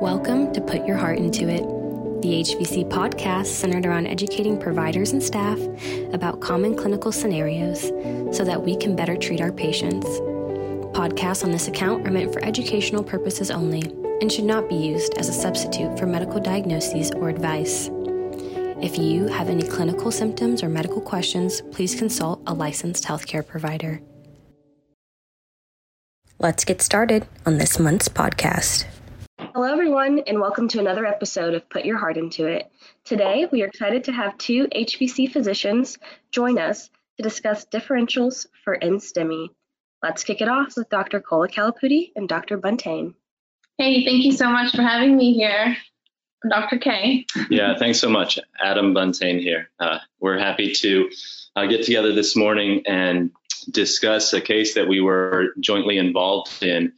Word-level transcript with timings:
Welcome 0.00 0.52
to 0.52 0.60
Put 0.60 0.86
Your 0.86 0.96
Heart 0.96 1.18
Into 1.18 1.48
It, 1.48 1.62
the 2.22 2.40
HVC 2.40 2.88
podcast 2.88 3.46
centered 3.46 3.84
around 3.84 4.06
educating 4.06 4.56
providers 4.56 5.10
and 5.10 5.20
staff 5.20 5.58
about 6.12 6.38
common 6.38 6.76
clinical 6.76 7.10
scenarios 7.10 7.88
so 8.30 8.44
that 8.44 8.62
we 8.62 8.76
can 8.76 8.94
better 8.94 9.16
treat 9.16 9.40
our 9.40 9.50
patients. 9.50 10.06
Podcasts 10.96 11.42
on 11.42 11.50
this 11.50 11.66
account 11.66 12.06
are 12.06 12.12
meant 12.12 12.32
for 12.32 12.44
educational 12.44 13.02
purposes 13.02 13.50
only 13.50 13.82
and 14.20 14.30
should 14.30 14.44
not 14.44 14.68
be 14.68 14.76
used 14.76 15.14
as 15.18 15.28
a 15.28 15.32
substitute 15.32 15.98
for 15.98 16.06
medical 16.06 16.38
diagnoses 16.38 17.10
or 17.10 17.28
advice. 17.28 17.90
If 18.80 18.98
you 18.98 19.26
have 19.26 19.48
any 19.48 19.64
clinical 19.64 20.12
symptoms 20.12 20.62
or 20.62 20.68
medical 20.68 21.00
questions, 21.00 21.60
please 21.72 21.96
consult 21.96 22.40
a 22.46 22.54
licensed 22.54 23.02
healthcare 23.02 23.44
provider. 23.44 24.00
Let's 26.38 26.64
get 26.64 26.82
started 26.82 27.26
on 27.44 27.58
this 27.58 27.80
month's 27.80 28.08
podcast. 28.08 28.84
Hello, 29.54 29.72
everyone, 29.72 30.20
and 30.26 30.40
welcome 30.40 30.68
to 30.68 30.78
another 30.78 31.06
episode 31.06 31.54
of 31.54 31.68
Put 31.70 31.86
Your 31.86 31.96
Heart 31.96 32.18
Into 32.18 32.46
It. 32.46 32.70
Today, 33.04 33.48
we 33.50 33.62
are 33.62 33.66
excited 33.66 34.04
to 34.04 34.12
have 34.12 34.36
two 34.36 34.66
HBC 34.66 35.32
physicians 35.32 35.96
join 36.30 36.58
us 36.58 36.90
to 37.16 37.22
discuss 37.22 37.64
differentials 37.64 38.46
for 38.62 38.78
NSTEMI. 38.78 39.48
Let's 40.02 40.22
kick 40.22 40.42
it 40.42 40.48
off 40.48 40.74
with 40.76 40.90
Dr. 40.90 41.20
Kola 41.20 41.48
Kalapudi 41.48 42.12
and 42.14 42.28
Dr. 42.28 42.58
Buntain. 42.58 43.14
Hey, 43.78 44.04
thank 44.04 44.22
you 44.24 44.32
so 44.32 44.50
much 44.50 44.76
for 44.76 44.82
having 44.82 45.16
me 45.16 45.32
here, 45.32 45.78
Dr. 46.48 46.78
K. 46.78 47.24
Yeah, 47.48 47.74
thanks 47.78 47.98
so 47.98 48.10
much. 48.10 48.38
Adam 48.62 48.92
Buntain 48.92 49.40
here. 49.40 49.70
Uh, 49.80 49.98
we're 50.20 50.38
happy 50.38 50.74
to 50.74 51.10
uh, 51.56 51.66
get 51.66 51.84
together 51.84 52.12
this 52.12 52.36
morning 52.36 52.82
and 52.86 53.30
discuss 53.70 54.32
a 54.34 54.42
case 54.42 54.74
that 54.74 54.88
we 54.88 55.00
were 55.00 55.54
jointly 55.58 55.96
involved 55.96 56.62
in 56.62 56.92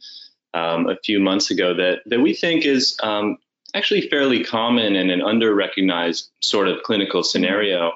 um, 0.53 0.89
a 0.89 0.97
few 0.97 1.19
months 1.19 1.51
ago 1.51 1.73
that, 1.73 2.01
that 2.05 2.19
we 2.19 2.33
think 2.33 2.65
is 2.65 2.97
um, 3.01 3.37
actually 3.73 4.09
fairly 4.09 4.43
common 4.43 4.95
and 4.95 5.11
an 5.11 5.21
under 5.21 5.53
recognized 5.53 6.29
sort 6.39 6.67
of 6.67 6.83
clinical 6.83 7.23
scenario, 7.23 7.93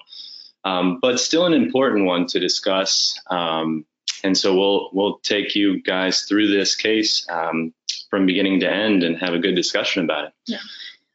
um, 0.63 0.99
but 1.01 1.19
still 1.19 1.45
an 1.45 1.53
important 1.53 2.05
one 2.05 2.25
to 2.27 2.39
discuss. 2.39 3.19
Um, 3.29 3.85
and 4.23 4.37
so 4.37 4.55
we'll, 4.55 4.89
we'll 4.93 5.19
take 5.19 5.55
you 5.55 5.81
guys 5.81 6.23
through 6.23 6.47
this 6.47 6.75
case 6.75 7.27
um, 7.29 7.73
from 8.09 8.25
beginning 8.25 8.61
to 8.61 8.71
end 8.71 9.03
and 9.03 9.17
have 9.17 9.33
a 9.33 9.39
good 9.39 9.55
discussion 9.55 10.03
about 10.03 10.25
it. 10.25 10.33
Yeah. 10.47 10.57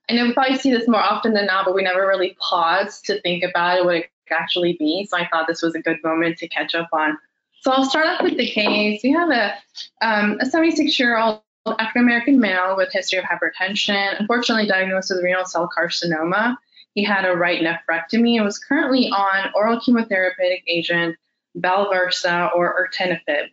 I 0.09 0.15
know 0.15 0.27
we 0.27 0.33
probably 0.33 0.59
see 0.59 0.73
this 0.73 0.89
more 0.89 1.01
often 1.01 1.35
than 1.35 1.47
not, 1.47 1.65
but 1.65 1.75
we 1.75 1.83
never 1.83 2.07
really 2.07 2.37
pause 2.41 3.01
to 3.03 3.21
think 3.21 3.45
about 3.45 3.79
it, 3.79 3.85
what 3.85 3.95
it 3.97 4.11
actually 4.31 4.77
be. 4.79 5.07
So 5.09 5.17
I 5.17 5.29
thought 5.29 5.47
this 5.47 5.63
was 5.63 5.75
a 5.75 5.81
good 5.81 5.99
moment 6.05 6.39
to 6.39 6.49
catch 6.49 6.75
up 6.75 6.89
on 6.93 7.17
so 7.61 7.73
I'll 7.73 7.85
start 7.85 8.07
off 8.07 8.23
with 8.23 8.37
the 8.37 8.51
case. 8.51 9.01
We 9.03 9.11
have 9.13 9.31
a 9.31 9.55
um, 10.01 10.39
a 10.41 10.47
76 10.47 10.99
year 10.99 11.19
old 11.19 11.43
African 11.67 12.03
American 12.03 12.41
male 12.41 12.77
with 12.77 12.93
history 12.93 13.19
of 13.19 13.25
hypertension, 13.25 14.19
unfortunately 14.19 14.67
diagnosed 14.67 15.11
with 15.11 15.23
renal 15.23 15.45
cell 15.45 15.69
carcinoma. 15.77 16.57
He 16.95 17.05
had 17.05 17.25
a 17.25 17.37
right 17.37 17.61
nephrectomy 17.61 18.37
and 18.37 18.45
was 18.45 18.59
currently 18.59 19.11
on 19.11 19.51
oral 19.55 19.79
chemotherapeutic 19.79 20.63
agent 20.67 21.17
Balversa 21.57 22.55
or 22.55 22.89
erdafitinib. 22.99 23.51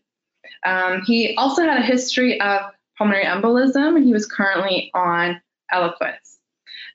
Um, 0.66 1.02
he 1.06 1.36
also 1.36 1.64
had 1.64 1.78
a 1.78 1.82
history 1.82 2.40
of 2.42 2.72
pulmonary 2.98 3.26
embolism 3.26 3.96
and 3.96 4.06
he 4.06 4.14
was 4.14 4.26
currently 4.26 4.90
on 4.94 5.42
Eliquis. 5.72 6.38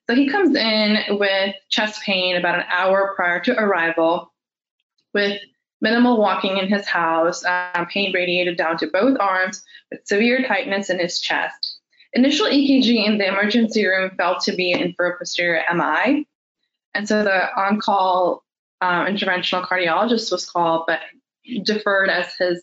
So 0.09 0.17
he 0.17 0.29
comes 0.29 0.57
in 0.57 0.99
with 1.19 1.55
chest 1.69 2.03
pain 2.03 2.37
about 2.37 2.59
an 2.59 2.65
hour 2.71 3.13
prior 3.15 3.41
to 3.41 3.57
arrival 3.57 4.33
with 5.15 5.41
minimal 5.83 6.17
walking 6.17 6.57
in 6.57 6.69
his 6.69 6.87
house, 6.87 7.45
um, 7.45 7.87
pain 7.87 8.15
radiated 8.15 8.57
down 8.57 8.79
to 8.79 8.87
both 8.87 9.19
arms 9.21 9.63
with 9.91 10.07
severe 10.07 10.47
tightness 10.47 10.89
in 10.89 10.99
his 10.99 11.21
chest. 11.21 11.81
Initial 12.15 12.47
EKG 12.47 13.05
in 13.05 13.19
the 13.19 13.27
emergency 13.27 13.85
room 13.85 14.13
felt 14.17 14.43
to 14.45 14.53
be 14.53 14.73
an 14.73 14.81
inferoposterior 14.81 15.63
MI. 15.75 16.27
And 16.95 17.09
so 17.09 17.25
the 17.25 17.61
on 17.61 17.81
call 17.81 18.45
um, 18.81 19.07
interventional 19.07 19.67
cardiologist 19.67 20.31
was 20.31 20.49
called, 20.49 20.85
but 20.87 21.01
deferred 21.65 22.11
as 22.11 22.33
his 22.37 22.63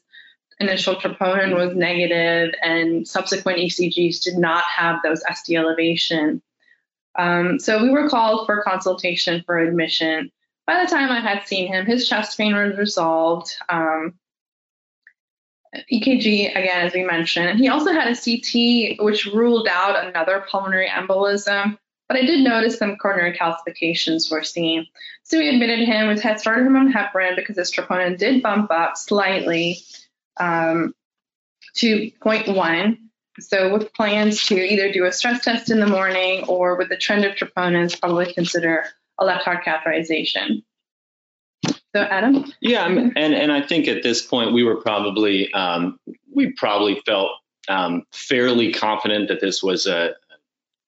initial 0.60 0.96
troponin 0.96 1.56
was 1.56 1.76
negative 1.76 2.54
and 2.62 3.08
subsequent 3.08 3.60
ECGs 3.60 4.22
did 4.22 4.38
not 4.38 4.64
have 4.64 5.00
those 5.04 5.24
ST 5.34 5.58
elevation. 5.58 6.42
Um, 7.18 7.60
so 7.60 7.82
we 7.82 7.90
were 7.90 8.10
called 8.10 8.46
for 8.46 8.62
consultation 8.62 9.44
for 9.46 9.58
admission 9.58 10.32
by 10.70 10.84
the 10.84 10.90
time 10.92 11.10
I 11.10 11.20
had 11.20 11.48
seen 11.48 11.68
him, 11.68 11.88
his 11.88 12.08
chest 12.08 12.38
pain 12.38 12.56
was 12.56 12.78
resolved. 12.78 13.56
Um, 13.70 14.14
EKG, 15.92 16.52
again, 16.52 16.86
as 16.86 16.94
we 16.94 17.04
mentioned. 17.04 17.50
And 17.50 17.60
he 17.60 17.70
also 17.70 17.92
had 17.92 18.08
a 18.08 18.16
CT, 18.16 19.04
which 19.04 19.26
ruled 19.26 19.68
out 19.68 20.06
another 20.06 20.46
pulmonary 20.48 20.88
embolism, 20.88 21.76
but 22.08 22.18
I 22.18 22.22
did 22.22 22.44
notice 22.44 22.78
some 22.78 22.98
coronary 22.98 23.36
calcifications 23.36 24.32
were 24.32 24.44
seen. 24.44 24.86
So 25.24 25.40
we 25.40 25.50
admitted 25.50 25.80
him, 25.80 26.08
we 26.08 26.20
had 26.20 26.40
started 26.40 26.68
him 26.68 26.76
on 26.76 26.94
heparin 26.94 27.36
because 27.36 27.58
his 27.58 27.72
troponin 27.72 28.20
did 28.20 28.44
bump 28.44 28.70
up 28.70 28.96
slightly 28.96 29.80
um, 30.40 30.94
to 31.78 32.12
0.1. 32.24 32.98
So 33.40 33.74
with 33.74 33.92
plans 33.94 34.46
to 34.48 34.56
either 34.56 34.92
do 34.92 35.06
a 35.06 35.12
stress 35.12 35.44
test 35.44 35.72
in 35.72 35.80
the 35.80 35.88
morning 35.88 36.44
or 36.44 36.76
with 36.76 36.90
the 36.90 36.98
trend 36.98 37.26
of 37.26 37.36
troponins, 37.36 38.00
probably 38.00 38.34
consider 38.34 38.86
a 39.20 39.26
left 39.26 39.44
heart 39.44 39.64
catheterization. 39.66 40.64
So 41.96 42.04
Adam? 42.04 42.46
Yeah, 42.62 42.86
and 42.86 43.16
and 43.16 43.52
I 43.52 43.62
think 43.62 43.88
at 43.88 44.04
this 44.04 44.22
point 44.22 44.54
we 44.54 44.64
were 44.64 44.78
probably 44.78 45.52
um, 45.54 46.00
we 46.34 46.52
probably 46.54 47.02
felt 47.06 47.32
um, 47.68 48.04
fairly 48.12 48.72
confident 48.72 49.28
that 49.30 49.42
this 49.42 49.64
was 49.64 49.88
a 49.88 50.12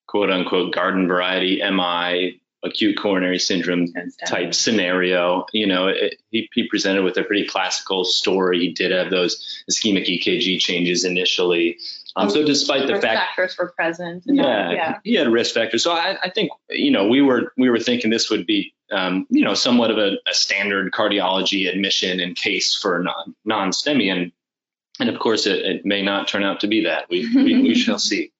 quote 0.06 0.30
unquote 0.30 0.72
garden 0.74 1.08
variety 1.08 1.60
MI 1.62 2.40
acute 2.64 2.96
coronary 2.96 3.38
syndrome 3.38 3.92
type 4.26 4.54
scenario. 4.54 5.46
You 5.52 5.66
know, 5.66 5.88
it, 5.88 6.22
he, 6.30 6.48
he 6.54 6.68
presented 6.68 7.02
with 7.02 7.16
a 7.16 7.24
pretty 7.24 7.46
classical 7.46 8.04
story. 8.04 8.60
He 8.60 8.72
did 8.72 8.92
have 8.92 9.10
those 9.10 9.64
ischemic 9.70 10.06
EKG 10.06 10.60
changes 10.60 11.04
initially. 11.04 11.78
Um, 12.14 12.28
so 12.28 12.44
despite 12.44 12.86
the 12.86 13.00
fact 13.00 13.02
factors 13.02 13.56
were 13.56 13.72
present, 13.74 14.24
yeah, 14.26 14.70
yeah, 14.70 14.98
he 15.02 15.14
had 15.14 15.28
risk 15.28 15.54
factors. 15.54 15.82
So 15.82 15.92
I, 15.92 16.18
I, 16.22 16.28
think 16.28 16.50
you 16.68 16.90
know 16.90 17.08
we 17.08 17.22
were 17.22 17.52
we 17.56 17.70
were 17.70 17.78
thinking 17.78 18.10
this 18.10 18.28
would 18.28 18.46
be 18.46 18.74
um, 18.90 19.26
you 19.30 19.44
know 19.44 19.54
somewhat 19.54 19.90
of 19.90 19.96
a, 19.96 20.18
a, 20.28 20.34
standard 20.34 20.92
cardiology 20.92 21.70
admission 21.70 22.20
and 22.20 22.36
case 22.36 22.74
for 22.74 23.02
non 23.02 23.34
non 23.46 23.70
STEMI, 23.70 24.12
and 24.12 24.32
and 25.00 25.08
of 25.08 25.18
course 25.18 25.46
it, 25.46 25.64
it, 25.64 25.86
may 25.86 26.02
not 26.02 26.28
turn 26.28 26.42
out 26.42 26.60
to 26.60 26.66
be 26.66 26.84
that. 26.84 27.08
We 27.08 27.34
we, 27.34 27.62
we 27.62 27.74
shall 27.76 27.98
see. 27.98 28.30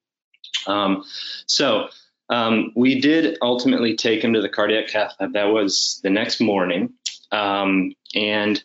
Um, 0.67 1.03
so 1.47 1.87
um, 2.29 2.73
we 2.75 3.01
did 3.01 3.39
ultimately 3.41 3.95
take 3.95 4.23
him 4.23 4.33
to 4.33 4.41
the 4.41 4.49
cardiac 4.49 4.87
cath 4.87 5.15
lab. 5.19 5.33
That 5.33 5.45
was 5.45 5.99
the 6.03 6.11
next 6.11 6.39
morning, 6.39 6.93
um, 7.31 7.95
and 8.13 8.63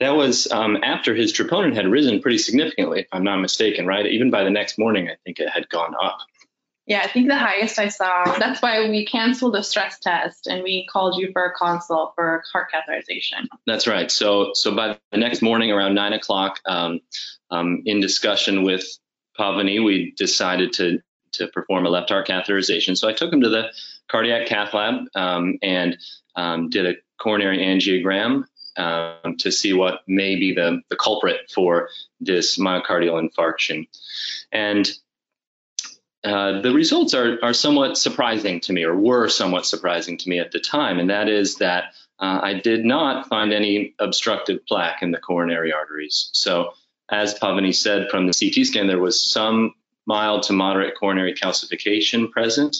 that 0.00 0.16
was 0.16 0.50
um, 0.50 0.78
after 0.82 1.14
his 1.14 1.32
troponin 1.32 1.74
had 1.74 1.86
risen 1.86 2.20
pretty 2.20 2.38
significantly, 2.38 3.00
if 3.00 3.08
I'm 3.12 3.24
not 3.24 3.38
mistaken, 3.38 3.86
right? 3.86 4.06
Even 4.06 4.30
by 4.30 4.44
the 4.44 4.50
next 4.50 4.78
morning, 4.78 5.08
I 5.08 5.16
think 5.24 5.38
it 5.38 5.48
had 5.48 5.68
gone 5.68 5.94
up. 6.02 6.18
Yeah, 6.86 7.02
I 7.04 7.08
think 7.08 7.28
the 7.28 7.38
highest 7.38 7.78
I 7.78 7.88
saw. 7.88 8.24
That's 8.38 8.60
why 8.60 8.88
we 8.88 9.06
canceled 9.06 9.54
the 9.54 9.62
stress 9.62 10.00
test 10.00 10.48
and 10.48 10.64
we 10.64 10.88
called 10.90 11.20
you 11.20 11.30
for 11.32 11.44
a 11.44 11.54
consult 11.54 12.14
for 12.16 12.42
heart 12.52 12.68
catheterization. 12.72 13.46
That's 13.66 13.86
right. 13.86 14.10
So, 14.10 14.54
so 14.54 14.74
by 14.74 14.98
the 15.12 15.18
next 15.18 15.40
morning 15.40 15.70
around 15.70 15.94
nine 15.94 16.14
o'clock, 16.14 16.58
um, 16.66 17.00
um, 17.50 17.82
in 17.84 18.00
discussion 18.00 18.64
with 18.64 18.84
Pavani, 19.38 19.84
we 19.84 20.14
decided 20.16 20.72
to 20.74 21.00
to 21.32 21.46
perform 21.48 21.86
a 21.86 21.90
left 21.90 22.08
heart 22.08 22.26
catheterization. 22.26 22.96
So 22.96 23.08
I 23.08 23.12
took 23.12 23.32
him 23.32 23.42
to 23.42 23.48
the 23.48 23.68
cardiac 24.08 24.48
cath 24.48 24.74
lab 24.74 25.04
um, 25.14 25.58
and 25.62 25.96
um, 26.34 26.70
did 26.70 26.86
a 26.86 26.94
coronary 27.20 27.58
angiogram 27.58 28.44
um, 28.76 29.36
to 29.38 29.50
see 29.50 29.72
what 29.72 30.00
may 30.06 30.36
be 30.36 30.54
the, 30.54 30.80
the 30.88 30.96
culprit 30.96 31.50
for 31.52 31.88
this 32.20 32.58
myocardial 32.58 33.20
infarction. 33.20 33.88
And 34.52 34.90
uh, 36.22 36.60
the 36.60 36.72
results 36.72 37.14
are, 37.14 37.38
are 37.42 37.54
somewhat 37.54 37.96
surprising 37.96 38.60
to 38.60 38.72
me, 38.72 38.84
or 38.84 38.94
were 38.94 39.28
somewhat 39.28 39.66
surprising 39.66 40.18
to 40.18 40.28
me 40.28 40.38
at 40.38 40.52
the 40.52 40.60
time, 40.60 40.98
and 40.98 41.08
that 41.08 41.28
is 41.28 41.56
that 41.56 41.94
uh, 42.18 42.40
I 42.42 42.54
did 42.54 42.84
not 42.84 43.28
find 43.28 43.52
any 43.52 43.94
obstructive 43.98 44.66
plaque 44.66 45.00
in 45.00 45.10
the 45.10 45.18
coronary 45.18 45.72
arteries. 45.72 46.28
So, 46.34 46.74
as 47.10 47.38
Pavani 47.38 47.74
said 47.74 48.08
from 48.10 48.26
the 48.26 48.34
CT 48.34 48.66
scan, 48.66 48.86
there 48.86 49.00
was 49.00 49.20
some 49.20 49.74
mild 50.06 50.42
to 50.44 50.52
moderate 50.52 50.94
coronary 50.98 51.34
calcification 51.34 52.30
present, 52.30 52.76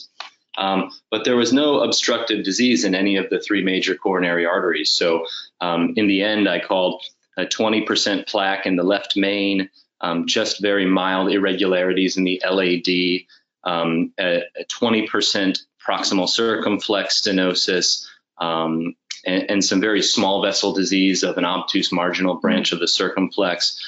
um, 0.57 0.91
but 1.11 1.25
there 1.25 1.37
was 1.37 1.53
no 1.53 1.81
obstructive 1.81 2.45
disease 2.45 2.85
in 2.85 2.95
any 2.95 3.17
of 3.17 3.31
the 3.31 3.41
three 3.41 3.63
major 3.63 3.95
coronary 3.95 4.47
arteries. 4.47 4.91
So 4.91 5.27
um, 5.61 5.95
in 5.97 6.07
the 6.07 6.23
end, 6.23 6.49
I 6.49 6.61
called 6.61 7.03
a 7.37 7.47
20% 7.47 8.27
plaque 8.27 8.67
in 8.67 8.77
the 8.77 8.83
left 8.83 9.17
main, 9.17 9.71
um, 10.01 10.27
just 10.27 10.63
very 10.63 10.87
mild 10.87 11.31
irregularities 11.31 12.17
in 12.17 12.25
the 12.25 12.43
LAD, 12.45 13.27
um, 13.65 14.13
a, 14.19 14.43
a, 14.59 14.65
20% 14.65 15.61
proximal 15.87 16.29
circumflex 16.29 17.21
stenosis, 17.21 18.07
um, 18.39 18.95
and, 19.27 19.51
and, 19.51 19.65
some 19.65 19.83
very 19.83 20.01
small 20.01 20.43
vessel 20.43 20.73
disease 20.73 21.23
of 21.23 21.37
an 21.37 21.45
obtuse 21.45 21.93
marginal 21.93 22.37
branch 22.37 22.73
of 22.73 22.81
the 22.81 22.89
circumflex. 22.89 23.79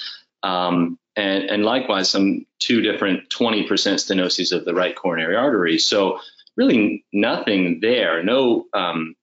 Um, 0.43 0.99
and, 1.17 1.45
and 1.45 1.65
likewise 1.65 2.11
some 2.11 2.47
two 2.59 2.83
different 2.83 3.31
20% 3.31 3.67
stenoses 3.67 4.53
of 4.53 4.65
the 4.65 4.75
right 4.75 4.95
coronary 4.95 5.37
artery. 5.37 5.79
So 5.79 6.21
really 6.57 7.05
nothing 7.13 7.81
there, 7.81 8.23
no 8.23 8.67
um, 8.73 9.15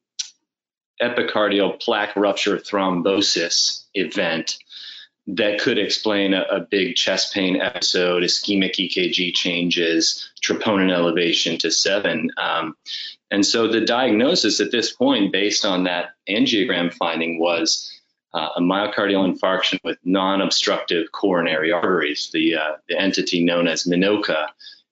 epicardial 1.01 1.79
plaque 1.79 2.15
rupture 2.15 2.57
thrombosis 2.57 3.85
event 3.93 4.57
that 5.35 5.59
could 5.59 5.77
explain 5.77 6.33
a, 6.33 6.41
a, 6.49 6.59
big 6.59 6.95
chest 6.95 7.33
pain 7.33 7.61
episode, 7.61 8.23
ischemic 8.23 8.75
EKG 8.75 9.33
changes, 9.33 10.31
troponin 10.43 10.91
elevation 10.91 11.57
to 11.59 11.69
seven. 11.69 12.31
Um, 12.37 12.75
and 13.29 13.45
so 13.45 13.67
the 13.67 13.81
diagnosis 13.81 14.59
at 14.59 14.71
this 14.71 14.91
point, 14.91 15.31
based 15.31 15.65
on 15.65 15.83
that 15.83 16.11
angiogram 16.27 16.91
finding, 16.93 17.39
was 17.39 17.91
uh, 18.33 18.49
a 18.55 18.61
myocardial 18.61 19.31
infarction 19.31 19.79
with 19.83 19.97
non-obstructive 20.03 21.11
coronary 21.11 21.71
arteries, 21.71 22.29
the, 22.33 22.55
uh, 22.55 22.77
the 22.87 22.99
entity 22.99 23.43
known 23.43 23.67
as 23.67 23.83
MINOCA. 23.83 24.47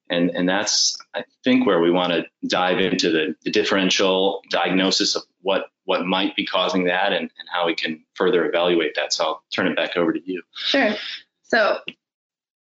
And, 0.09 0.29
and 0.31 0.47
that's, 0.47 0.97
I 1.13 1.23
think, 1.43 1.65
where 1.65 1.79
we 1.79 1.91
want 1.91 2.13
to 2.13 2.25
dive 2.47 2.79
into 2.79 3.11
the, 3.11 3.35
the 3.43 3.51
differential 3.51 4.41
diagnosis 4.49 5.15
of 5.15 5.23
what, 5.41 5.65
what 5.85 6.05
might 6.05 6.35
be 6.35 6.45
causing 6.45 6.85
that 6.85 7.13
and, 7.13 7.23
and 7.23 7.49
how 7.51 7.65
we 7.65 7.75
can 7.75 8.03
further 8.15 8.45
evaluate 8.45 8.95
that. 8.95 9.13
So 9.13 9.25
I'll 9.25 9.43
turn 9.53 9.67
it 9.67 9.75
back 9.75 9.97
over 9.97 10.13
to 10.13 10.19
you. 10.23 10.41
Sure. 10.55 10.95
So 11.43 11.79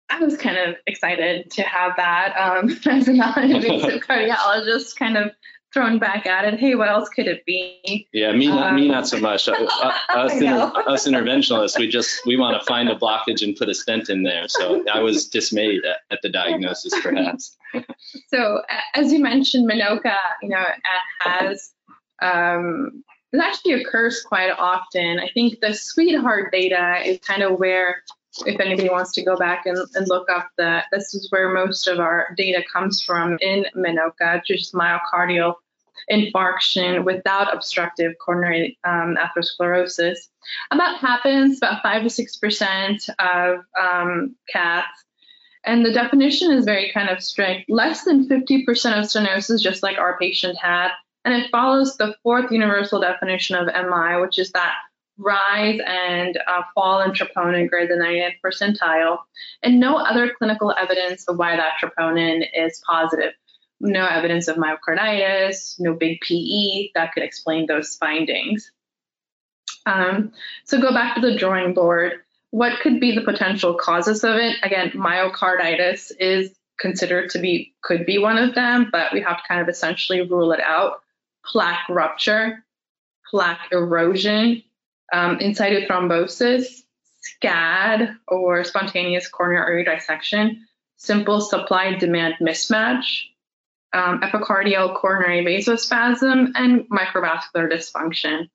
I 0.09 0.19
was 0.19 0.37
kind 0.37 0.57
of 0.57 0.75
excited 0.85 1.51
to 1.51 1.61
have 1.63 1.93
that 1.97 2.35
um, 2.37 2.69
as 2.85 3.07
a 3.07 3.13
non-invasive 3.13 4.01
cardiologist 4.07 4.95
kind 4.97 5.17
of 5.17 5.31
thrown 5.73 5.99
back 5.99 6.25
at 6.25 6.45
it. 6.45 6.59
Hey, 6.59 6.75
what 6.75 6.89
else 6.89 7.09
could 7.09 7.27
it 7.27 7.45
be? 7.45 8.07
Yeah, 8.11 8.31
me 8.33 8.47
not 8.47 8.69
um, 8.69 8.75
me 8.75 8.87
not 8.87 9.07
so 9.07 9.19
much. 9.19 9.47
Uh, 9.47 9.53
uh, 9.53 9.93
us, 10.09 10.33
inter, 10.33 10.71
us 10.87 11.07
interventionalists, 11.07 11.79
we 11.79 11.87
just 11.87 12.25
we 12.25 12.37
want 12.37 12.59
to 12.59 12.65
find 12.65 12.89
a 12.89 12.95
blockage 12.95 13.43
and 13.43 13.55
put 13.55 13.69
a 13.69 13.73
stent 13.73 14.09
in 14.09 14.23
there. 14.23 14.47
So 14.47 14.83
I 14.91 14.99
was 14.99 15.27
dismayed 15.27 15.85
at, 15.85 15.97
at 16.11 16.19
the 16.21 16.29
diagnosis, 16.29 16.93
perhaps. 17.01 17.57
so 18.27 18.61
as 18.93 19.11
you 19.11 19.19
mentioned, 19.19 19.69
MINOCA, 19.69 20.17
you 20.41 20.49
know, 20.49 20.63
has 21.19 21.71
um, 22.21 23.03
it 23.33 23.39
actually 23.39 23.81
occurs 23.81 24.21
quite 24.21 24.51
often. 24.51 25.19
I 25.19 25.29
think 25.33 25.61
the 25.61 25.73
SWEDEHEART 25.73 26.51
data 26.51 27.01
is 27.05 27.19
kind 27.19 27.43
of 27.43 27.57
where 27.57 28.03
if 28.45 28.59
anybody 28.59 28.89
wants 28.89 29.11
to 29.13 29.23
go 29.23 29.35
back 29.35 29.65
and, 29.65 29.77
and 29.95 30.07
look 30.07 30.29
up 30.29 30.49
the, 30.57 30.81
this 30.91 31.13
is 31.13 31.29
where 31.31 31.53
most 31.53 31.87
of 31.87 31.99
our 31.99 32.29
data 32.37 32.63
comes 32.71 33.01
from 33.01 33.37
in 33.41 33.65
MINOCA, 33.75 34.43
just 34.45 34.73
myocardial 34.73 35.55
infarction 36.09 37.03
without 37.03 37.53
obstructive 37.53 38.13
coronary 38.23 38.77
um, 38.83 39.17
atherosclerosis. 39.17 40.17
And 40.71 40.79
that 40.79 40.97
happens 40.97 41.57
about 41.57 41.83
5 41.83 42.03
to 42.03 42.07
6% 42.07 43.09
of 43.19 43.59
um, 43.79 44.35
cats. 44.51 44.87
And 45.63 45.85
the 45.85 45.93
definition 45.93 46.51
is 46.51 46.65
very 46.65 46.91
kind 46.91 47.09
of 47.09 47.21
strict. 47.21 47.69
Less 47.69 48.03
than 48.03 48.27
50% 48.27 48.65
of 48.97 49.05
stenosis, 49.05 49.61
just 49.61 49.83
like 49.83 49.97
our 49.97 50.17
patient 50.17 50.57
had. 50.57 50.89
And 51.23 51.35
it 51.35 51.51
follows 51.51 51.97
the 51.97 52.15
fourth 52.23 52.51
universal 52.51 52.99
definition 52.99 53.55
of 53.55 53.67
MI, 53.67 54.19
which 54.19 54.39
is 54.39 54.51
that 54.53 54.73
rise 55.21 55.79
and 55.85 56.37
uh, 56.47 56.63
fall 56.73 57.01
in 57.01 57.11
troponin 57.11 57.69
greater 57.69 57.95
than 57.95 58.05
99th 58.05 58.41
percentile, 58.43 59.19
and 59.63 59.79
no 59.79 59.97
other 59.97 60.33
clinical 60.37 60.73
evidence 60.77 61.27
of 61.27 61.37
why 61.37 61.55
that 61.55 61.73
troponin 61.81 62.45
is 62.53 62.81
positive. 62.85 63.33
No 63.79 64.05
evidence 64.05 64.47
of 64.47 64.57
myocarditis, 64.57 65.79
no 65.79 65.93
big 65.93 66.19
PE 66.21 66.89
that 66.95 67.13
could 67.13 67.23
explain 67.23 67.65
those 67.65 67.95
findings. 67.95 68.71
Um, 69.85 70.31
so 70.65 70.79
go 70.79 70.93
back 70.93 71.15
to 71.15 71.21
the 71.21 71.37
drawing 71.37 71.73
board. 71.73 72.21
What 72.51 72.79
could 72.81 72.99
be 72.99 73.15
the 73.15 73.21
potential 73.21 73.75
causes 73.75 74.23
of 74.23 74.35
it? 74.35 74.57
Again, 74.61 74.91
myocarditis 74.91 76.11
is 76.19 76.53
considered 76.79 77.29
to 77.29 77.39
be 77.39 77.73
could 77.81 78.05
be 78.05 78.17
one 78.17 78.37
of 78.37 78.55
them, 78.55 78.89
but 78.91 79.13
we 79.13 79.21
have 79.21 79.37
to 79.37 79.43
kind 79.47 79.61
of 79.61 79.69
essentially 79.69 80.21
rule 80.21 80.51
it 80.51 80.59
out. 80.59 81.01
Plaque 81.45 81.87
rupture, 81.89 82.63
plaque 83.29 83.69
erosion, 83.71 84.61
um, 85.11 85.37
thrombosis, 85.39 86.83
SCAD 87.43 88.15
or 88.27 88.63
spontaneous 88.63 89.27
coronary 89.27 89.83
artery 89.83 89.83
dissection, 89.83 90.65
simple 90.97 91.41
supply 91.41 91.93
demand 91.95 92.35
mismatch, 92.41 93.23
um, 93.93 94.21
epicardial 94.21 94.95
coronary 94.95 95.43
vasospasm, 95.43 96.51
and 96.55 96.89
microvascular 96.89 97.71
dysfunction. 97.71 98.49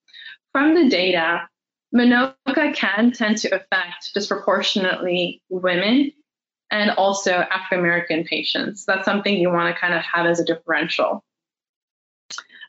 From 0.53 0.75
the 0.75 0.89
data, 0.89 1.49
MINOCA 1.95 2.75
can 2.75 3.13
tend 3.13 3.39
to 3.39 3.55
affect 3.55 4.13
disproportionately 4.15 5.43
women 5.49 6.13
and 6.71 6.91
also 6.91 7.33
African 7.33 7.79
American 7.79 8.25
patients. 8.25 8.85
That's 8.85 9.05
something 9.05 9.37
you 9.37 9.51
want 9.51 9.75
to 9.75 9.81
kind 9.81 9.95
of 9.95 10.03
have 10.03 10.27
as 10.27 10.41
a 10.41 10.45
differential. 10.45 11.23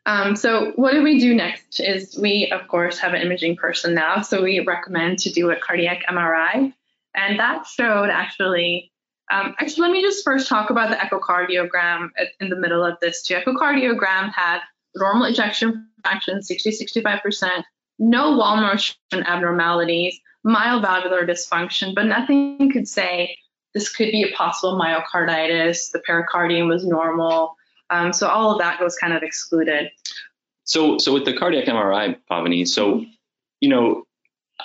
Um, 0.08 0.38
so 0.38 0.72
what 0.78 0.94
do 0.94 1.04
we 1.04 1.20
do 1.20 1.36
next 1.36 1.82
is 1.82 2.18
we, 2.18 2.50
of 2.54 2.66
course, 2.70 2.98
have 2.98 3.14
an 3.14 3.22
imaging 3.22 3.58
person 3.58 3.94
now. 3.94 4.22
So 4.22 4.42
we 4.42 4.62
recommend 4.62 5.20
to 5.20 5.32
do 5.32 5.52
a 5.52 5.58
cardiac 5.58 6.06
MRI. 6.10 6.74
And 7.14 7.40
that 7.40 7.68
showed 7.68 8.10
actually, 8.10 8.90
um, 9.30 9.54
actually, 9.60 9.82
let 9.82 9.92
me 9.92 10.02
just 10.02 10.24
first 10.24 10.48
talk 10.48 10.70
about 10.70 10.92
the 10.92 10.96
echocardiogram 10.96 12.10
in 12.40 12.50
the 12.50 12.56
middle 12.56 12.86
of 12.86 12.98
this 13.02 13.22
too. 13.22 13.36
Echocardiogram 13.36 14.32
had 14.34 14.62
normal 14.96 15.26
ejection 15.26 15.90
fraction, 16.02 16.42
60, 16.42 16.72
65%, 16.72 17.64
no 18.00 18.38
wall 18.38 18.56
motion 18.62 18.96
abnormalities, 19.12 20.18
mild 20.46 20.84
valvular 20.84 21.28
dysfunction, 21.28 21.94
but 21.94 22.06
nothing 22.06 22.72
could 22.72 22.88
say 22.88 23.38
this 23.74 23.94
could 23.94 24.12
be 24.12 24.24
a 24.24 24.34
possible 24.34 24.80
myocarditis, 24.80 25.92
the 25.92 26.02
pericardium 26.08 26.70
was 26.70 26.86
normal, 26.86 27.57
um, 27.90 28.14
so 28.14 28.28
all 28.28 28.52
of 28.52 28.60
that 28.60 28.82
was 28.82 28.96
kind 28.98 29.14
of 29.14 29.24
excluded. 29.24 29.90
So, 30.64 30.98
so 30.98 31.14
with 31.14 31.26
the 31.26 31.34
cardiac 31.34 31.66
MRI, 31.66 32.18
Pavani, 32.30 32.68
so 32.68 33.06
you 33.62 33.70
know, 33.70 34.04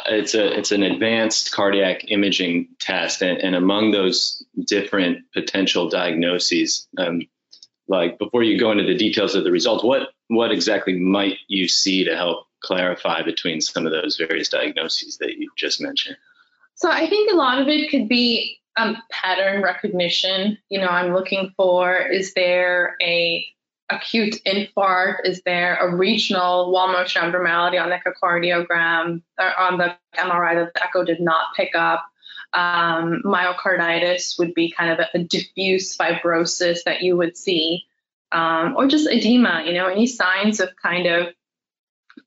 it's 0.06 0.34
a 0.34 0.58
it's 0.58 0.72
an 0.72 0.82
advanced 0.82 1.52
cardiac 1.52 2.10
imaging 2.10 2.68
test, 2.80 3.22
and, 3.22 3.38
and 3.38 3.54
among 3.54 3.90
those 3.90 4.44
different 4.66 5.24
potential 5.32 5.88
diagnoses, 5.88 6.88
um, 6.98 7.22
like 7.88 8.18
before 8.18 8.42
you 8.42 8.58
go 8.58 8.70
into 8.72 8.84
the 8.84 8.96
details 8.96 9.34
of 9.34 9.44
the 9.44 9.52
results, 9.52 9.84
what 9.84 10.08
what 10.28 10.50
exactly 10.50 10.98
might 10.98 11.38
you 11.46 11.68
see 11.68 12.04
to 12.04 12.16
help 12.16 12.46
clarify 12.62 13.22
between 13.22 13.60
some 13.60 13.86
of 13.86 13.92
those 13.92 14.16
various 14.16 14.48
diagnoses 14.48 15.18
that 15.18 15.36
you 15.36 15.50
just 15.56 15.80
mentioned? 15.80 16.16
So 16.74 16.90
I 16.90 17.06
think 17.08 17.30
a 17.30 17.36
lot 17.36 17.60
of 17.60 17.68
it 17.68 17.90
could 17.90 18.08
be 18.08 18.61
um, 18.76 18.96
pattern 19.10 19.62
recognition. 19.62 20.58
You 20.68 20.80
know, 20.80 20.88
I'm 20.88 21.12
looking 21.12 21.52
for 21.56 21.96
is 21.96 22.34
there 22.34 22.96
a 23.02 23.46
acute 23.90 24.36
infarct? 24.46 25.24
Is 25.24 25.42
there 25.44 25.76
a 25.76 25.94
regional 25.94 26.72
wall 26.72 26.92
motion 26.92 27.22
abnormality 27.22 27.78
on 27.78 27.90
the 27.90 27.96
echocardiogram 27.96 29.22
or 29.38 29.58
on 29.58 29.78
the 29.78 29.96
MRI 30.16 30.54
that 30.56 30.74
the 30.74 30.82
echo 30.82 31.04
did 31.04 31.20
not 31.20 31.54
pick 31.56 31.74
up? 31.74 32.04
Um, 32.54 33.22
myocarditis 33.24 34.38
would 34.38 34.52
be 34.52 34.70
kind 34.70 34.90
of 34.92 34.98
a, 34.98 35.18
a, 35.18 35.24
diffuse 35.24 35.96
fibrosis 35.96 36.80
that 36.84 37.00
you 37.00 37.16
would 37.16 37.34
see, 37.34 37.84
um, 38.30 38.74
or 38.76 38.86
just 38.86 39.08
edema. 39.10 39.62
You 39.64 39.72
know, 39.72 39.86
any 39.86 40.06
signs 40.06 40.60
of 40.60 40.68
kind 40.76 41.06
of 41.06 41.28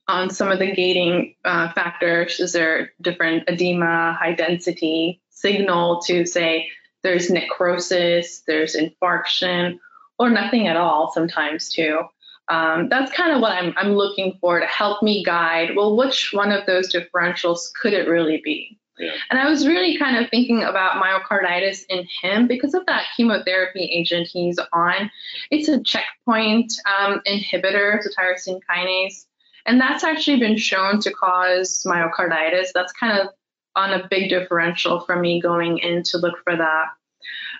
on 0.08 0.30
some 0.30 0.50
of 0.50 0.58
the 0.58 0.72
gating 0.72 1.34
uh, 1.44 1.72
factors? 1.72 2.40
Is 2.40 2.52
there 2.52 2.92
different 3.00 3.44
edema, 3.48 4.16
high 4.18 4.34
density, 4.34 5.20
signal 5.30 6.00
to 6.02 6.26
say 6.26 6.68
there's 7.02 7.30
necrosis, 7.30 8.42
there's 8.46 8.76
infarction, 8.76 9.78
or 10.18 10.30
nothing 10.30 10.66
at 10.66 10.76
all 10.76 11.12
sometimes 11.12 11.68
too. 11.68 12.00
Um, 12.48 12.88
that's 12.88 13.12
kind 13.12 13.32
of 13.32 13.40
what 13.40 13.52
I'm, 13.52 13.74
I'm 13.76 13.94
looking 13.94 14.38
for 14.40 14.60
to 14.60 14.66
help 14.66 15.02
me 15.02 15.24
guide. 15.24 15.76
Well, 15.76 15.96
which 15.96 16.30
one 16.32 16.52
of 16.52 16.64
those 16.66 16.92
differentials 16.92 17.72
could 17.80 17.92
it 17.92 18.08
really 18.08 18.40
be? 18.44 18.78
Yeah. 18.98 19.12
And 19.30 19.38
I 19.38 19.48
was 19.48 19.66
really 19.66 19.98
kind 19.98 20.16
of 20.16 20.30
thinking 20.30 20.62
about 20.62 21.02
myocarditis 21.02 21.84
in 21.88 22.06
him 22.22 22.46
because 22.46 22.72
of 22.72 22.86
that 22.86 23.04
chemotherapy 23.16 23.84
agent 23.84 24.28
he's 24.32 24.58
on. 24.72 25.10
It's 25.50 25.68
a 25.68 25.82
checkpoint 25.82 26.72
um, 26.98 27.20
inhibitor, 27.28 28.00
so 28.02 28.08
tyrosine 28.18 28.60
kinase, 28.70 29.26
and 29.66 29.80
that's 29.80 30.04
actually 30.04 30.38
been 30.38 30.56
shown 30.56 31.00
to 31.00 31.12
cause 31.12 31.82
myocarditis. 31.86 32.68
That's 32.74 32.92
kind 32.92 33.18
of 33.18 33.28
on 33.74 33.92
a 33.92 34.08
big 34.08 34.30
differential 34.30 35.00
for 35.00 35.16
me 35.16 35.40
going 35.40 35.78
in 35.78 36.02
to 36.04 36.18
look 36.18 36.38
for 36.44 36.56
that. 36.56 36.86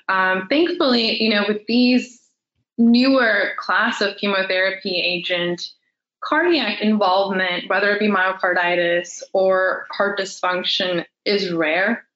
Um, 0.08 0.46
thankfully, 0.48 1.22
you 1.22 1.30
know, 1.30 1.44
with 1.46 1.66
these 1.66 2.20
newer 2.78 3.50
class 3.58 4.00
of 4.00 4.16
chemotherapy 4.16 5.00
agent, 5.00 5.68
cardiac 6.22 6.80
involvement, 6.80 7.68
whether 7.68 7.90
it 7.90 8.00
be 8.00 8.08
myocarditis 8.08 9.22
or 9.32 9.86
heart 9.90 10.18
dysfunction, 10.18 11.04
is 11.24 11.52
rare. 11.52 12.06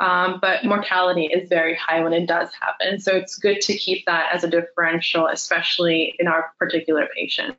Um, 0.00 0.38
but 0.40 0.64
mortality 0.64 1.24
is 1.24 1.48
very 1.48 1.74
high 1.74 2.00
when 2.00 2.12
it 2.12 2.26
does 2.26 2.50
happen. 2.60 3.00
So 3.00 3.16
it's 3.16 3.36
good 3.36 3.60
to 3.62 3.76
keep 3.76 4.06
that 4.06 4.30
as 4.32 4.44
a 4.44 4.48
differential, 4.48 5.26
especially 5.26 6.14
in 6.20 6.28
our 6.28 6.52
particular 6.58 7.08
patient. 7.14 7.56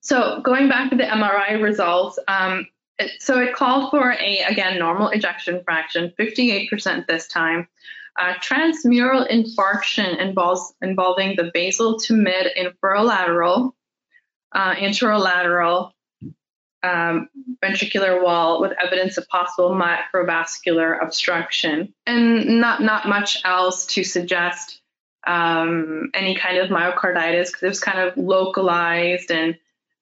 So 0.00 0.40
going 0.40 0.68
back 0.68 0.90
to 0.90 0.96
the 0.96 1.04
MRI 1.04 1.62
results, 1.62 2.18
um, 2.26 2.66
it, 2.98 3.20
so 3.20 3.40
it 3.40 3.54
called 3.54 3.90
for 3.90 4.12
a 4.12 4.38
again 4.40 4.78
normal 4.78 5.08
ejection 5.08 5.62
fraction, 5.64 6.12
58% 6.18 7.06
this 7.06 7.26
time. 7.28 7.68
Uh, 8.18 8.34
transmural 8.34 9.30
infarction 9.30 10.18
involves 10.18 10.74
involving 10.82 11.36
the 11.36 11.50
basal 11.54 11.98
to 12.00 12.14
mid 12.14 12.48
inferolateral, 12.58 13.72
uh, 14.52 14.74
anterolateral 14.74 15.92
um, 16.82 17.28
ventricular 17.62 18.22
wall 18.22 18.60
with 18.60 18.72
evidence 18.82 19.16
of 19.16 19.28
possible 19.28 19.70
microvascular 19.70 21.02
obstruction, 21.02 21.94
and 22.06 22.60
not 22.60 22.82
not 22.82 23.08
much 23.08 23.38
else 23.44 23.86
to 23.86 24.02
suggest 24.02 24.80
um, 25.26 26.10
any 26.14 26.34
kind 26.34 26.58
of 26.58 26.70
myocarditis 26.70 27.48
because 27.48 27.62
it 27.62 27.68
was 27.68 27.80
kind 27.80 28.00
of 28.00 28.16
localized 28.16 29.30
and 29.30 29.56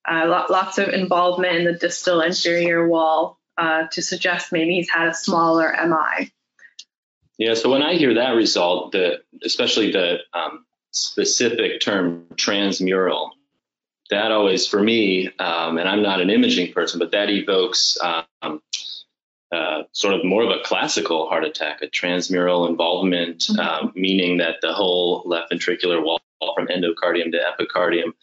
uh, 0.07 0.45
lots 0.49 0.77
of 0.77 0.89
involvement 0.89 1.55
in 1.55 1.65
the 1.65 1.73
distal 1.73 2.21
anterior 2.23 2.87
wall 2.87 3.39
uh, 3.57 3.87
to 3.91 4.01
suggest 4.01 4.51
maybe 4.51 4.75
he's 4.75 4.89
had 4.89 5.09
a 5.09 5.13
smaller 5.13 5.73
MI. 5.85 6.31
Yeah, 7.37 7.53
so 7.53 7.69
when 7.69 7.81
I 7.81 7.95
hear 7.95 8.15
that 8.15 8.31
result, 8.31 8.91
the 8.91 9.21
especially 9.43 9.91
the 9.91 10.19
um, 10.33 10.65
specific 10.91 11.79
term 11.79 12.25
transmural, 12.35 13.29
that 14.09 14.31
always 14.31 14.67
for 14.67 14.81
me, 14.81 15.29
um, 15.39 15.77
and 15.77 15.87
I'm 15.87 16.01
not 16.01 16.21
an 16.21 16.29
imaging 16.29 16.73
person, 16.73 16.99
but 16.99 17.11
that 17.11 17.29
evokes 17.29 17.97
um, 18.01 18.61
uh, 19.51 19.83
sort 19.93 20.13
of 20.13 20.25
more 20.25 20.43
of 20.43 20.49
a 20.49 20.61
classical 20.63 21.27
heart 21.27 21.43
attack, 21.43 21.81
a 21.81 21.87
transmural 21.87 22.69
involvement, 22.69 23.39
mm-hmm. 23.39 23.59
uh, 23.59 23.91
meaning 23.95 24.37
that 24.37 24.55
the 24.61 24.73
whole 24.73 25.23
left 25.25 25.51
ventricular 25.51 26.03
wall 26.03 26.19
from 26.55 26.67
endocardium 26.67 27.31
to 27.31 27.39
epicardium 27.39 28.13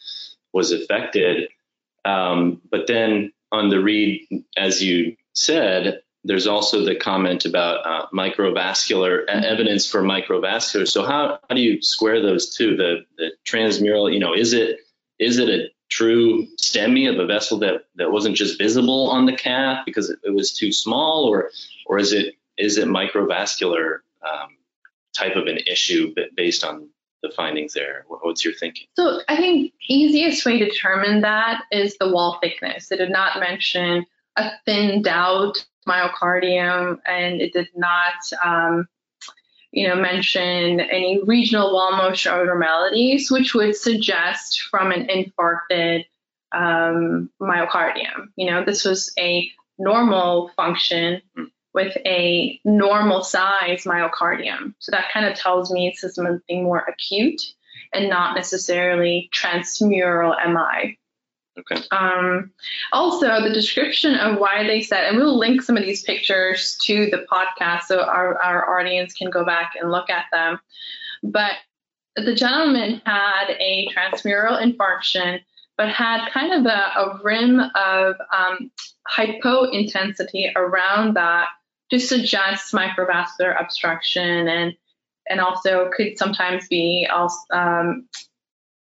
was 0.53 0.71
affected. 0.71 1.49
Um, 2.05 2.61
but 2.69 2.87
then 2.87 3.33
on 3.51 3.69
the 3.69 3.79
read, 3.79 4.27
as 4.55 4.83
you 4.83 5.15
said, 5.33 6.01
there's 6.23 6.47
also 6.47 6.83
the 6.83 6.95
comment 6.95 7.45
about 7.45 7.85
uh, 7.85 8.07
microvascular 8.13 9.25
mm-hmm. 9.25 9.43
evidence 9.43 9.89
for 9.89 10.01
microvascular. 10.01 10.87
So 10.87 11.05
how, 11.05 11.39
how 11.47 11.55
do 11.55 11.61
you 11.61 11.81
square 11.81 12.21
those 12.21 12.55
two? 12.55 12.75
The, 12.75 13.05
the 13.17 13.31
transmural, 13.45 14.13
you 14.13 14.19
know, 14.19 14.33
is 14.33 14.53
it 14.53 14.79
is 15.19 15.39
it 15.39 15.49
a 15.49 15.69
true 15.89 16.45
STEMI 16.61 17.11
of 17.11 17.19
a 17.19 17.25
vessel 17.25 17.59
that, 17.59 17.85
that 17.95 18.11
wasn't 18.11 18.35
just 18.35 18.59
visible 18.59 19.09
on 19.09 19.25
the 19.25 19.35
cath 19.35 19.83
because 19.85 20.09
it, 20.09 20.19
it 20.23 20.33
was 20.33 20.51
too 20.51 20.71
small, 20.71 21.25
or 21.25 21.49
or 21.85 21.97
is 21.97 22.11
it 22.11 22.35
is 22.57 22.77
it 22.77 22.87
microvascular 22.87 23.99
um, 24.21 24.57
type 25.15 25.35
of 25.35 25.47
an 25.47 25.57
issue 25.57 26.13
based 26.35 26.63
on 26.63 26.89
the 27.23 27.31
findings 27.35 27.73
there? 27.73 28.05
What's 28.07 28.45
your 28.45 28.53
thinking? 28.53 28.87
So 28.95 29.21
I 29.27 29.37
think 29.37 29.73
easiest 29.87 30.45
way 30.45 30.59
to 30.59 30.65
determine 30.65 31.21
that 31.21 31.63
is 31.71 31.97
the 31.97 32.09
wall 32.09 32.39
thickness. 32.41 32.91
It 32.91 32.97
did 32.97 33.09
not 33.09 33.39
mention 33.39 34.05
a 34.35 34.51
thinned 34.65 35.07
out 35.07 35.65
myocardium, 35.87 36.99
and 37.05 37.41
it 37.41 37.53
did 37.53 37.69
not, 37.75 38.13
um, 38.43 38.87
you 39.71 39.87
know, 39.87 39.95
mention 39.95 40.79
any 40.79 41.21
regional 41.23 41.73
wall 41.73 41.95
motion 41.97 42.33
abnormalities, 42.33 43.31
which 43.31 43.53
would 43.53 43.75
suggest 43.75 44.61
from 44.69 44.91
an 44.91 45.07
infarcted 45.07 46.05
um, 46.51 47.29
myocardium. 47.41 48.29
You 48.35 48.51
know, 48.51 48.63
this 48.63 48.85
was 48.85 49.11
a 49.17 49.51
normal 49.77 50.49
function. 50.55 51.21
With 51.77 51.95
a 52.07 52.59
normal 52.65 53.23
size 53.23 53.83
myocardium. 53.83 54.73
So 54.79 54.89
that 54.89 55.11
kind 55.13 55.27
of 55.27 55.37
tells 55.37 55.71
me 55.71 55.87
it's 55.87 56.15
something 56.15 56.63
more 56.63 56.83
acute 56.87 57.39
and 57.93 58.09
not 58.09 58.35
necessarily 58.35 59.29
transmural 59.31 60.35
MI. 60.51 60.97
Okay. 61.59 61.83
Um, 61.91 62.49
also, 62.91 63.43
the 63.43 63.53
description 63.53 64.15
of 64.15 64.39
why 64.39 64.65
they 64.65 64.81
said, 64.81 65.03
and 65.03 65.17
we'll 65.17 65.37
link 65.37 65.61
some 65.61 65.77
of 65.77 65.83
these 65.83 66.01
pictures 66.01 66.79
to 66.85 67.11
the 67.11 67.27
podcast 67.31 67.83
so 67.83 68.01
our, 68.01 68.41
our 68.41 68.79
audience 68.79 69.13
can 69.13 69.29
go 69.29 69.45
back 69.45 69.73
and 69.79 69.91
look 69.91 70.09
at 70.09 70.25
them. 70.31 70.59
But 71.21 71.51
the 72.15 72.33
gentleman 72.33 73.03
had 73.05 73.51
a 73.59 73.87
transmural 73.95 74.59
infarction, 74.59 75.41
but 75.77 75.89
had 75.89 76.27
kind 76.31 76.53
of 76.53 76.65
a, 76.65 76.99
a 76.99 77.19
rim 77.23 77.59
of 77.59 78.15
um, 78.35 78.71
hypointensity 79.15 80.51
around 80.55 81.15
that 81.15 81.49
to 81.89 81.99
suggest 81.99 82.73
microvascular 82.73 83.59
obstruction 83.59 84.47
and 84.47 84.75
and 85.29 85.41
also 85.41 85.89
could 85.95 86.17
sometimes 86.17 86.67
be 86.67 87.07
also, 87.11 87.37
um, 87.51 88.07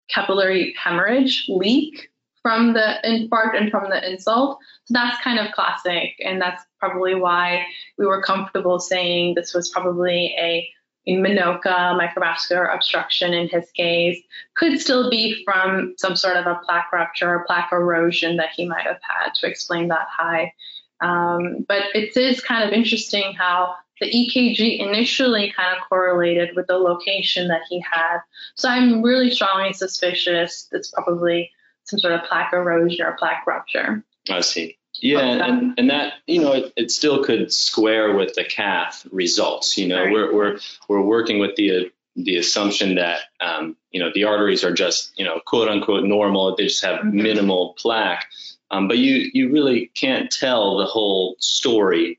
capillary 0.10 0.74
hemorrhage 0.82 1.46
leak 1.50 2.10
from 2.42 2.74
the 2.74 2.96
infarct 3.06 3.56
and 3.56 3.70
from 3.70 3.90
the 3.90 4.12
insult. 4.12 4.60
So 4.86 4.94
that's 4.94 5.22
kind 5.22 5.40
of 5.40 5.54
classic, 5.54 6.16
and 6.24 6.42
that's 6.42 6.64
probably 6.80 7.16
why 7.16 7.66
we 7.98 8.06
were 8.06 8.24
comfortable 8.24 8.80
saying 8.80 9.36
this 9.36 9.54
was 9.54 9.70
probably 9.70 10.36
a, 10.40 10.68
a 11.08 11.18
MINOCA 11.18 12.00
microvascular 12.00 12.74
obstruction 12.74 13.34
in 13.34 13.48
his 13.48 13.70
case. 13.72 14.20
Could 14.56 14.80
still 14.80 15.10
be 15.10 15.44
from 15.46 15.94
some 15.98 16.16
sort 16.16 16.38
of 16.38 16.48
a 16.48 16.60
plaque 16.66 16.92
rupture 16.92 17.30
or 17.30 17.46
plaque 17.46 17.70
erosion 17.72 18.38
that 18.38 18.50
he 18.56 18.68
might 18.68 18.86
have 18.86 19.00
had 19.02 19.34
to 19.36 19.48
explain 19.48 19.90
that 19.90 20.08
high 20.10 20.54
um, 21.02 21.66
but 21.68 21.84
it 21.94 22.16
is 22.16 22.42
kind 22.42 22.64
of 22.64 22.74
interesting 22.74 23.34
how 23.34 23.76
the 24.00 24.08
EKG 24.08 24.80
initially 24.80 25.54
kind 25.56 25.78
of 25.78 25.88
correlated 25.88 26.56
with 26.56 26.68
the 26.68 26.78
location 26.78 27.48
that 27.50 27.62
he 27.70 27.80
had. 27.80 28.20
So 28.56 28.68
I'm 28.68 29.02
really 29.02 29.30
strongly 29.30 29.74
suspicious 29.74 30.68
it's 30.72 30.90
probably 30.90 31.52
some 31.84 32.00
sort 32.00 32.14
of 32.14 32.24
plaque 32.24 32.54
erosion 32.54 33.06
or 33.06 33.14
plaque 33.14 33.46
rupture. 33.46 34.04
I 34.30 34.42
see. 34.42 34.78
Yeah, 34.96 35.20
and, 35.20 35.74
and 35.78 35.90
that 35.90 36.14
you 36.28 36.42
know 36.42 36.52
it, 36.52 36.74
it, 36.76 36.92
still 36.92 37.24
could 37.24 37.52
square 37.54 38.14
with 38.14 38.34
the 38.36 38.44
cath 38.44 39.08
results. 39.12 39.78
You 39.78 39.88
know, 39.88 40.04
right. 40.04 40.12
we're 40.12 40.34
we're 40.34 40.60
we're 40.90 41.02
working 41.02 41.40
with 41.40 41.56
the 41.56 41.92
the 42.16 42.38
assumption 42.38 42.96
that 42.96 43.22
um, 43.40 43.78
you 43.92 44.02
know 44.02 44.12
the 44.14 44.26
arteries 44.26 44.64
are 44.64 44.74
just 44.74 45.18
you 45.18 45.26
know 45.26 45.40
quote 45.46 45.70
unquote 45.70 46.04
normal. 46.04 46.56
They 46.56 46.68
just 46.68 46.84
have 46.84 47.00
mm-hmm. 47.00 47.22
minimal 47.22 47.74
plaque. 47.78 48.26
Um, 48.72 48.88
but 48.88 48.98
you, 48.98 49.30
you 49.34 49.52
really 49.52 49.92
can't 49.94 50.32
tell 50.32 50.78
the 50.78 50.86
whole 50.86 51.36
story 51.40 52.18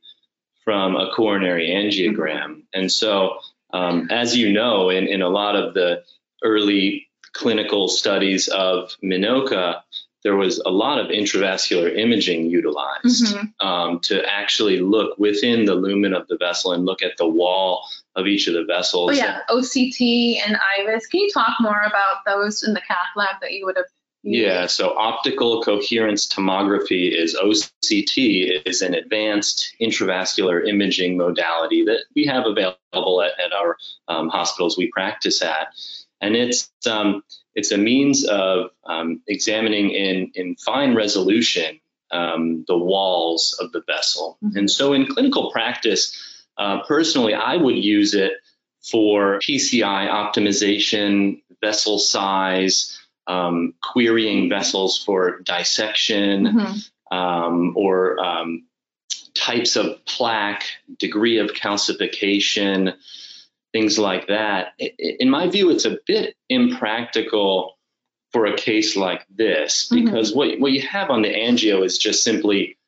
from 0.64 0.96
a 0.96 1.10
coronary 1.10 1.70
angiogram. 1.70 2.62
And 2.72 2.92
so, 2.92 3.38
um, 3.72 4.08
as 4.10 4.36
you 4.36 4.52
know, 4.52 4.90
in, 4.90 5.08
in 5.08 5.22
a 5.22 5.28
lot 5.28 5.56
of 5.56 5.74
the 5.74 6.04
early 6.44 7.08
clinical 7.32 7.88
studies 7.88 8.48
of 8.48 8.94
MINOCA, 9.02 9.80
there 10.22 10.36
was 10.36 10.58
a 10.64 10.70
lot 10.70 10.98
of 10.98 11.08
intravascular 11.08 11.96
imaging 11.96 12.46
utilized 12.46 13.34
mm-hmm. 13.34 13.66
um, 13.66 13.98
to 14.00 14.24
actually 14.24 14.78
look 14.78 15.18
within 15.18 15.64
the 15.64 15.74
lumen 15.74 16.12
of 16.12 16.28
the 16.28 16.36
vessel 16.36 16.72
and 16.72 16.84
look 16.84 17.02
at 17.02 17.16
the 17.16 17.26
wall 17.26 17.88
of 18.14 18.26
each 18.26 18.46
of 18.46 18.54
the 18.54 18.64
vessels. 18.64 19.10
Oh, 19.10 19.14
yeah, 19.14 19.40
OCT 19.50 20.38
and 20.46 20.56
IVUS. 20.56 21.10
Can 21.10 21.20
you 21.20 21.30
talk 21.32 21.56
more 21.60 21.80
about 21.80 22.24
those 22.24 22.62
in 22.62 22.74
the 22.74 22.80
cath 22.80 22.98
lab 23.16 23.40
that 23.40 23.52
you 23.52 23.64
would 23.66 23.76
have 23.76 23.86
yeah, 24.22 24.66
so 24.66 24.96
optical 24.96 25.62
coherence 25.62 26.28
tomography 26.28 27.12
is 27.12 27.36
OCT 27.36 28.62
is 28.64 28.80
an 28.80 28.94
advanced 28.94 29.74
intravascular 29.80 30.66
imaging 30.66 31.16
modality 31.16 31.84
that 31.84 32.04
we 32.14 32.26
have 32.26 32.46
available 32.46 33.22
at, 33.22 33.32
at 33.40 33.52
our 33.52 33.76
um, 34.06 34.28
hospitals 34.28 34.78
we 34.78 34.90
practice 34.92 35.42
at, 35.42 35.74
and 36.20 36.36
it's 36.36 36.70
um, 36.88 37.24
it's 37.56 37.72
a 37.72 37.78
means 37.78 38.24
of 38.24 38.70
um, 38.86 39.22
examining 39.26 39.90
in 39.90 40.30
in 40.36 40.54
fine 40.54 40.94
resolution 40.94 41.80
um, 42.12 42.64
the 42.68 42.78
walls 42.78 43.56
of 43.60 43.72
the 43.72 43.82
vessel. 43.88 44.38
Mm-hmm. 44.44 44.56
And 44.56 44.70
so 44.70 44.92
in 44.92 45.06
clinical 45.06 45.50
practice, 45.50 46.16
uh, 46.56 46.82
personally, 46.86 47.34
I 47.34 47.56
would 47.56 47.76
use 47.76 48.14
it 48.14 48.34
for 48.88 49.40
PCI 49.40 50.08
optimization, 50.08 51.42
vessel 51.60 51.98
size 51.98 52.98
um, 53.26 53.74
querying 53.82 54.48
vessels 54.48 55.02
for 55.02 55.40
dissection 55.40 56.44
mm-hmm. 56.44 57.16
um, 57.16 57.74
or 57.76 58.18
um, 58.22 58.64
types 59.34 59.76
of 59.76 60.04
plaque, 60.04 60.64
degree 60.98 61.38
of 61.38 61.52
calcification, 61.52 62.94
things 63.72 63.98
like 63.98 64.28
that. 64.28 64.74
In 64.98 65.30
my 65.30 65.48
view, 65.48 65.70
it's 65.70 65.84
a 65.84 65.98
bit 66.06 66.36
impractical 66.48 67.78
for 68.32 68.46
a 68.46 68.56
case 68.56 68.96
like 68.96 69.26
this 69.34 69.88
mm-hmm. 69.88 70.04
because 70.04 70.30
mm-hmm. 70.30 70.38
what, 70.38 70.60
what 70.60 70.72
you 70.72 70.82
have 70.82 71.10
on 71.10 71.22
the 71.22 71.32
angio 71.32 71.84
is 71.84 71.98
just 71.98 72.24
simply 72.24 72.78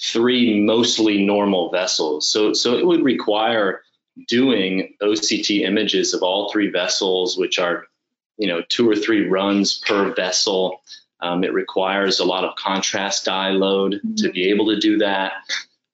three 0.00 0.60
mostly 0.60 1.24
normal 1.24 1.70
vessels. 1.70 2.30
So, 2.30 2.52
so 2.52 2.78
it 2.78 2.86
would 2.86 3.02
require 3.02 3.82
doing 4.26 4.94
OCT 5.02 5.62
images 5.62 6.14
of 6.14 6.22
all 6.22 6.50
three 6.50 6.70
vessels, 6.70 7.36
which 7.36 7.58
are 7.58 7.86
you 8.38 8.48
know 8.48 8.62
two 8.68 8.88
or 8.88 8.96
three 8.96 9.28
runs 9.28 9.78
per 9.78 10.14
vessel. 10.14 10.80
Um, 11.20 11.42
it 11.42 11.52
requires 11.52 12.20
a 12.20 12.24
lot 12.24 12.44
of 12.44 12.54
contrast 12.54 13.24
dye 13.24 13.50
load 13.50 13.94
mm-hmm. 13.94 14.14
to 14.16 14.30
be 14.30 14.50
able 14.50 14.66
to 14.66 14.78
do 14.78 14.98
that. 14.98 15.32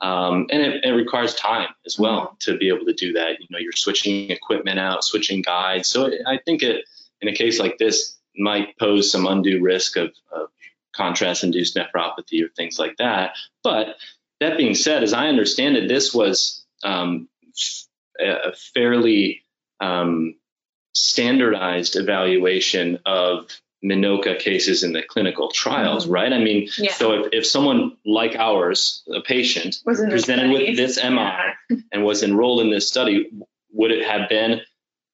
Um, 0.01 0.49
and 0.51 0.61
it, 0.61 0.85
it, 0.85 0.91
requires 0.91 1.35
time 1.35 1.71
as 1.87 1.99
well 1.99 2.21
mm-hmm. 2.21 2.35
to 2.41 2.59
be 2.59 2.69
able 2.69 2.85
to 2.85 2.93
do 2.93 3.15
that. 3.15 3.41
You 3.41 3.47
know, 3.49 3.59
you're 3.59 3.73
switching 3.73 4.31
equipment 4.31 4.79
out, 4.79 5.03
switching 5.03 5.41
guides. 5.41 5.89
So 5.89 6.05
it, 6.07 6.21
I 6.27 6.39
think 6.45 6.63
it, 6.63 6.85
in 7.23 7.29
a 7.29 7.35
case 7.35 7.59
like 7.59 7.79
this 7.79 8.19
might 8.37 8.79
pose 8.79 9.11
some 9.11 9.27
undue 9.27 9.63
risk 9.63 9.97
of, 9.97 10.13
of 10.31 10.49
contrast-induced 10.95 11.77
nephropathy 11.77 12.45
or 12.45 12.49
things 12.51 12.79
like 12.79 12.97
that. 12.99 13.37
But 13.63 13.97
that 14.41 14.59
being 14.59 14.75
said, 14.75 15.03
as 15.03 15.15
I 15.15 15.29
understand 15.29 15.77
it, 15.77 15.89
this 15.89 16.13
was 16.13 16.65
um, 16.83 17.29
a 18.21 18.55
fairly 18.75 19.43
um, 19.81 20.35
standardized 20.95 21.97
evaluation 21.97 22.99
of 23.05 23.49
MINOCA 23.85 24.39
cases 24.39 24.83
in 24.83 24.93
the 24.93 25.03
clinical 25.03 25.51
trials, 25.51 26.05
mm-hmm. 26.05 26.15
right? 26.15 26.33
I 26.33 26.39
mean, 26.39 26.69
yeah. 26.79 26.93
so 26.93 27.13
if, 27.13 27.29
if 27.33 27.47
someone 27.47 27.97
like 28.07 28.35
ours, 28.35 29.03
a 29.15 29.21
patient, 29.21 29.77
presented 29.85 30.51
with 30.51 30.77
this 30.77 30.97
MI 30.97 31.11
yeah. 31.11 31.77
and 31.93 32.05
was 32.05 32.23
enrolled 32.23 32.61
in 32.61 32.71
this 32.71 32.89
study, 32.89 33.31
would 33.73 33.91
it 33.91 34.07
have 34.07 34.29
been, 34.29 34.61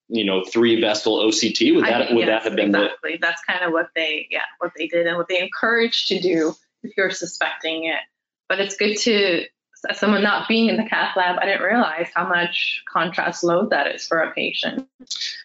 you 0.08 0.24
know, 0.24 0.44
three 0.44 0.80
vessel 0.80 1.18
OCT? 1.18 1.74
Would 1.74 1.86
that 1.86 2.12
would 2.12 2.20
yes, 2.20 2.28
that 2.28 2.42
have 2.44 2.56
been 2.56 2.74
exactly? 2.74 3.12
The... 3.12 3.18
That's 3.20 3.42
kind 3.42 3.64
of 3.64 3.72
what 3.72 3.88
they, 3.96 4.28
yeah, 4.30 4.42
what 4.58 4.72
they 4.76 4.86
did 4.86 5.06
and 5.06 5.16
what 5.16 5.28
they 5.28 5.40
encouraged 5.40 6.08
to 6.08 6.20
do 6.20 6.54
if 6.82 6.96
you're 6.96 7.10
suspecting 7.10 7.84
it. 7.84 8.00
But 8.48 8.60
it's 8.60 8.76
good 8.76 8.96
to 8.98 9.46
as 9.88 9.98
someone 9.98 10.22
not 10.22 10.48
being 10.48 10.68
in 10.68 10.76
the 10.76 10.84
cath 10.84 11.16
lab, 11.16 11.38
I 11.40 11.46
didn't 11.46 11.62
realize 11.62 12.08
how 12.14 12.28
much 12.28 12.82
contrast 12.90 13.42
load 13.42 13.70
that 13.70 13.94
is 13.94 14.06
for 14.06 14.20
a 14.20 14.32
patient. 14.32 14.88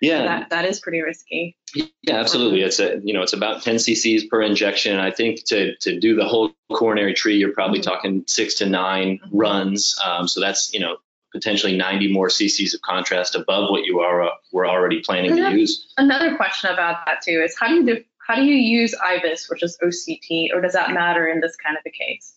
Yeah, 0.01 0.19
so 0.19 0.23
that 0.23 0.49
that 0.49 0.65
is 0.65 0.79
pretty 0.79 1.01
risky. 1.01 1.55
Yeah, 1.73 2.15
absolutely. 2.15 2.61
It's 2.61 2.79
a 2.79 2.99
you 3.03 3.13
know 3.13 3.21
it's 3.21 3.33
about 3.33 3.63
10 3.63 3.75
cc's 3.75 4.25
per 4.25 4.41
injection. 4.41 4.99
I 4.99 5.11
think 5.11 5.43
to 5.45 5.75
to 5.77 5.99
do 5.99 6.15
the 6.15 6.25
whole 6.25 6.51
coronary 6.71 7.13
tree, 7.13 7.37
you're 7.37 7.53
probably 7.53 7.79
talking 7.81 8.23
six 8.27 8.55
to 8.55 8.65
9 8.65 9.19
mm-hmm. 9.19 9.37
runs. 9.37 9.99
Um, 10.05 10.27
so 10.27 10.39
that's 10.41 10.73
you 10.73 10.79
know 10.79 10.97
potentially 11.31 11.75
90 11.75 12.13
more 12.13 12.27
cc's 12.27 12.73
of 12.73 12.81
contrast 12.81 13.35
above 13.35 13.69
what 13.69 13.83
you 13.83 13.99
are 13.99 14.23
uh, 14.23 14.29
were 14.51 14.67
already 14.67 15.01
planning 15.01 15.35
to 15.35 15.51
use. 15.51 15.93
Another 15.97 16.35
question 16.35 16.71
about 16.71 17.05
that 17.05 17.21
too 17.21 17.41
is 17.43 17.55
how 17.59 17.67
do 17.67 17.75
you 17.75 17.85
do, 17.85 18.03
how 18.25 18.35
do 18.35 18.43
you 18.43 18.55
use 18.55 18.95
IVUS, 18.95 19.49
which 19.49 19.61
is 19.61 19.77
OCT, 19.83 20.53
or 20.53 20.61
does 20.61 20.73
that 20.73 20.91
matter 20.91 21.27
in 21.27 21.41
this 21.41 21.55
kind 21.55 21.77
of 21.77 21.83
a 21.85 21.91
case? 21.91 22.33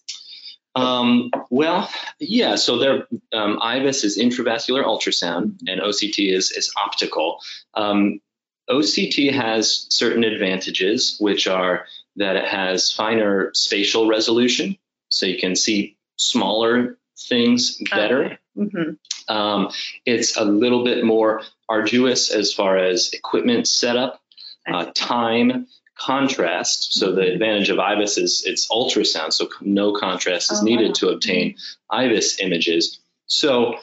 Um, 0.74 1.30
well, 1.50 1.90
yeah. 2.18 2.56
So 2.56 2.78
there, 2.78 3.06
um, 3.32 3.58
IVUS 3.60 4.04
is 4.04 4.18
intravascular 4.18 4.84
ultrasound, 4.84 5.58
and 5.66 5.80
OCT 5.80 6.32
is 6.32 6.52
is 6.52 6.72
optical. 6.76 7.40
Um, 7.74 8.20
OCT 8.70 9.32
has 9.32 9.86
certain 9.88 10.24
advantages, 10.24 11.16
which 11.18 11.46
are 11.46 11.86
that 12.16 12.36
it 12.36 12.46
has 12.46 12.92
finer 12.92 13.50
spatial 13.54 14.08
resolution, 14.08 14.76
so 15.08 15.26
you 15.26 15.38
can 15.38 15.56
see 15.56 15.96
smaller 16.16 16.98
things 17.18 17.80
better. 17.90 18.24
Okay. 18.24 18.38
Mm-hmm. 18.56 19.34
Um, 19.34 19.70
it's 20.04 20.36
a 20.36 20.44
little 20.44 20.84
bit 20.84 21.04
more 21.04 21.42
arduous 21.68 22.30
as 22.30 22.52
far 22.52 22.76
as 22.76 23.12
equipment 23.12 23.68
setup, 23.68 24.20
uh, 24.66 24.86
time, 24.94 25.66
contrast. 25.98 26.94
So 26.94 27.12
the 27.12 27.32
advantage 27.32 27.70
of 27.70 27.78
IVUS 27.78 28.18
is 28.18 28.42
it's 28.46 28.68
ultrasound, 28.68 29.32
so 29.32 29.48
no 29.60 29.92
contrast 29.92 30.52
is 30.52 30.60
oh, 30.60 30.64
needed 30.64 30.88
wow. 30.88 30.94
to 30.94 31.08
obtain 31.10 31.56
IVUS 31.90 32.40
images. 32.40 33.00
So 33.26 33.76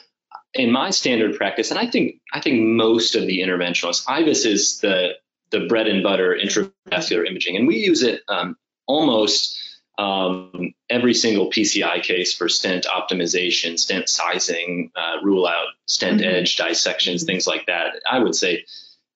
in 0.54 0.72
my 0.72 0.90
standard 0.90 1.36
practice, 1.36 1.70
and 1.70 1.78
I 1.78 1.86
think 1.86 2.20
I 2.32 2.40
think 2.40 2.62
most 2.62 3.14
of 3.14 3.26
the 3.26 3.40
interventionalists, 3.40 4.06
IVUS 4.06 4.46
is 4.46 4.80
the 4.80 5.12
the 5.50 5.66
bread 5.66 5.86
and 5.86 6.02
butter 6.02 6.36
intravascular 6.36 7.26
imaging, 7.26 7.56
and 7.56 7.66
we 7.66 7.76
use 7.76 8.02
it 8.02 8.22
um, 8.28 8.56
almost 8.86 9.56
um, 9.98 10.74
every 10.90 11.14
single 11.14 11.50
PCI 11.50 12.02
case 12.02 12.34
for 12.34 12.48
stent 12.48 12.86
optimization, 12.86 13.78
stent 13.78 14.08
sizing, 14.08 14.90
uh, 14.94 15.22
rule 15.22 15.46
out 15.46 15.68
stent 15.86 16.20
mm-hmm. 16.20 16.30
edge 16.30 16.56
dissections, 16.56 17.24
things 17.24 17.46
like 17.46 17.66
that. 17.66 18.00
I 18.10 18.18
would 18.18 18.34
say 18.34 18.64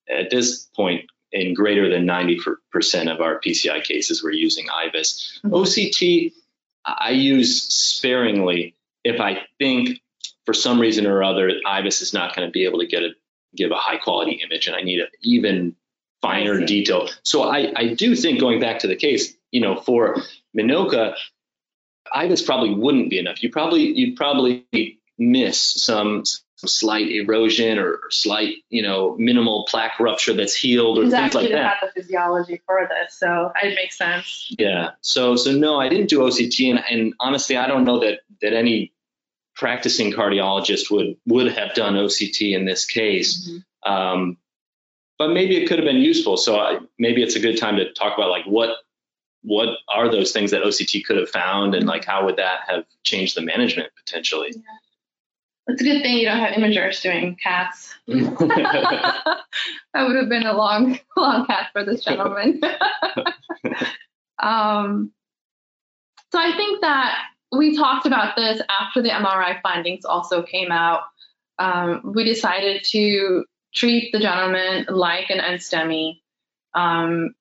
at 0.09 0.31
this 0.31 0.69
point, 0.77 1.11
in 1.33 1.55
greater 1.55 1.89
than 1.89 2.07
90% 2.07 3.13
of 3.13 3.21
our 3.21 3.41
PCI 3.41 3.83
cases, 3.85 4.23
we're 4.23 4.33
using 4.33 4.67
IVUS. 4.67 5.41
Mm-hmm. 5.45 5.55
OCT, 5.55 6.33
I 6.85 7.11
use 7.11 7.63
sparingly 7.63 8.75
if 9.05 9.21
I 9.21 9.43
think 9.59 10.01
for 10.45 10.55
some 10.55 10.81
reason 10.81 11.07
or 11.07 11.23
other, 11.23 11.51
IVUS 11.67 12.03
is 12.03 12.13
not 12.13 12.35
going 12.35 12.49
to 12.49 12.53
be 12.53 12.65
able 12.65 12.81
to 12.81 12.87
get 12.87 13.03
a 13.03 13.11
give 13.57 13.71
a 13.71 13.77
high 13.77 13.97
quality 13.97 14.41
image, 14.45 14.69
and 14.69 14.77
I 14.77 14.83
need 14.83 15.01
an 15.01 15.09
even 15.23 15.75
finer 16.23 16.65
detail. 16.65 17.09
So 17.25 17.43
I, 17.43 17.73
I 17.75 17.95
do 17.95 18.15
think 18.15 18.39
going 18.39 18.61
back 18.61 18.81
to 18.81 18.87
the 18.87 18.97
case, 18.97 19.35
you 19.51 19.61
know, 19.61 19.81
for 19.81 20.19
MINOCA, 20.57 21.15
IVUS 22.15 22.47
probably 22.47 22.75
wouldn't 22.75 23.11
be 23.11 23.19
enough. 23.19 23.43
You 23.43 23.51
probably 23.51 23.83
you'd 23.83 24.17
probably 24.17 24.67
miss 25.19 25.61
some 25.61 26.25
slight 26.69 27.09
erosion 27.11 27.79
or, 27.79 28.01
slight, 28.11 28.57
you 28.69 28.83
know, 28.83 29.17
minimal 29.19 29.67
plaque 29.69 29.99
rupture 29.99 30.35
that's 30.35 30.55
healed 30.55 30.99
or 30.99 31.05
exactly 31.05 31.43
things 31.43 31.53
like 31.53 31.63
that. 31.63 31.77
Have 31.79 31.91
the 31.95 32.03
physiology 32.03 32.61
for 32.67 32.89
this, 32.89 33.15
so 33.15 33.53
it 33.63 33.75
makes 33.75 33.97
sense. 33.97 34.55
Yeah. 34.59 34.91
So 35.01 35.37
so 35.37 35.53
no, 35.53 35.81
I 35.81 35.89
didn't 35.89 36.09
do 36.09 36.21
OCT, 36.21 36.71
and, 36.71 36.83
and 36.91 37.15
honestly, 37.21 37.57
I 37.57 37.67
don't 37.67 37.85
know 37.85 38.01
that 38.01 38.21
that 38.43 38.53
any 38.53 38.93
practicing 39.55 40.13
cardiologist 40.13 40.91
would 40.91 41.17
would 41.27 41.53
have 41.53 41.75
done 41.75 41.95
OCT 41.95 42.55
in 42.55 42.65
this 42.65 42.85
case. 42.85 43.49
Mm-hmm. 43.49 43.93
Um, 43.93 44.37
but 45.19 45.29
maybe 45.29 45.57
it 45.63 45.69
could 45.69 45.79
have 45.79 45.87
been 45.87 45.99
useful. 45.99 46.39
So 46.39 46.59
I, 46.59 46.79
maybe 46.99 47.23
it's 47.23 47.37
a 47.37 47.41
good 47.41 47.59
time 47.59 47.77
to 47.77 47.93
talk 47.93 48.17
about 48.17 48.31
like 48.31 48.47
what 48.47 48.71
what 49.43 49.69
are 49.93 50.11
those 50.11 50.33
things 50.33 50.51
that 50.51 50.63
OCT 50.63 51.05
could 51.05 51.17
have 51.17 51.31
found, 51.31 51.75
and 51.75 51.87
like 51.87 52.05
how 52.05 52.25
would 52.25 52.37
that 52.37 52.61
have 52.69 52.85
changed 53.03 53.37
the 53.37 53.43
management 53.43 53.91
potentially? 53.97 54.53
Yeah. 54.55 54.63
It's 55.67 55.81
a 55.81 55.85
good 55.85 56.03
thing 56.03 56.19
you 56.19 56.27
don't 56.27 56.39
have 56.39 56.55
imagers 56.55 57.01
doing 57.01 57.37
cats. 57.43 57.95
that 58.07 59.45
would 59.95 60.17
have 60.17 60.29
been 60.29 60.47
a 60.47 60.57
long, 60.57 60.99
long 61.17 61.47
cat 61.47 61.69
for 61.73 61.85
this 61.85 62.03
gentleman. 62.03 62.61
um, 64.43 65.13
so 66.33 66.39
I 66.39 66.57
think 66.57 66.81
that 66.81 67.19
we 67.53 67.77
talked 67.77 68.07
about 68.07 68.37
this 68.37 68.61
after 68.69 69.03
the 69.03 69.11
MRI 69.11 69.61
findings 69.63 70.05
also 70.05 70.43
came 70.43 70.71
out. 70.71 71.03
Um, 71.59 72.13
we 72.15 72.25
decided 72.25 72.85
to 72.91 73.45
treat 73.75 74.13
the 74.13 74.19
gentleman 74.19 74.87
like 74.89 75.31
an 75.31 75.39
NSTEMI. 75.39 76.21
Um, 76.75 77.35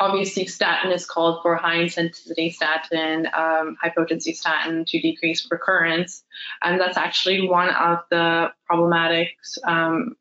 obviously 0.00 0.46
statin 0.46 0.92
is 0.92 1.06
called 1.06 1.42
for 1.42 1.56
high 1.56 1.76
intensity 1.76 2.50
statin, 2.50 3.26
um, 3.26 3.76
high 3.80 3.92
potency 3.94 4.32
statin 4.32 4.84
to 4.86 5.00
decrease 5.00 5.46
recurrence. 5.50 6.24
And 6.62 6.80
that's 6.80 6.96
actually 6.96 7.48
one 7.48 7.68
of 7.68 7.98
the 8.10 8.52
problematics. 8.70 9.58
Um, 9.64 10.16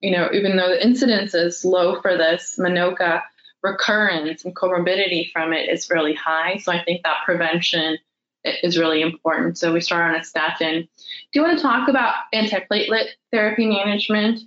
you 0.00 0.12
know, 0.12 0.30
even 0.32 0.56
though 0.56 0.68
the 0.68 0.84
incidence 0.84 1.34
is 1.34 1.64
low 1.64 2.00
for 2.00 2.16
this, 2.16 2.56
MINOCA 2.58 3.22
recurrence 3.62 4.44
and 4.44 4.56
comorbidity 4.56 5.30
from 5.32 5.52
it 5.52 5.68
is 5.68 5.90
really 5.90 6.14
high. 6.14 6.56
So 6.58 6.72
I 6.72 6.82
think 6.82 7.02
that 7.02 7.18
prevention 7.24 7.98
is 8.44 8.78
really 8.78 9.02
important. 9.02 9.58
So 9.58 9.72
we 9.72 9.80
start 9.80 10.14
on 10.14 10.20
a 10.20 10.24
statin. 10.24 10.82
Do 10.82 11.40
you 11.40 11.42
want 11.42 11.58
to 11.58 11.62
talk 11.62 11.88
about 11.88 12.14
antiplatelet 12.34 13.08
therapy 13.30 13.66
management? 13.66 14.40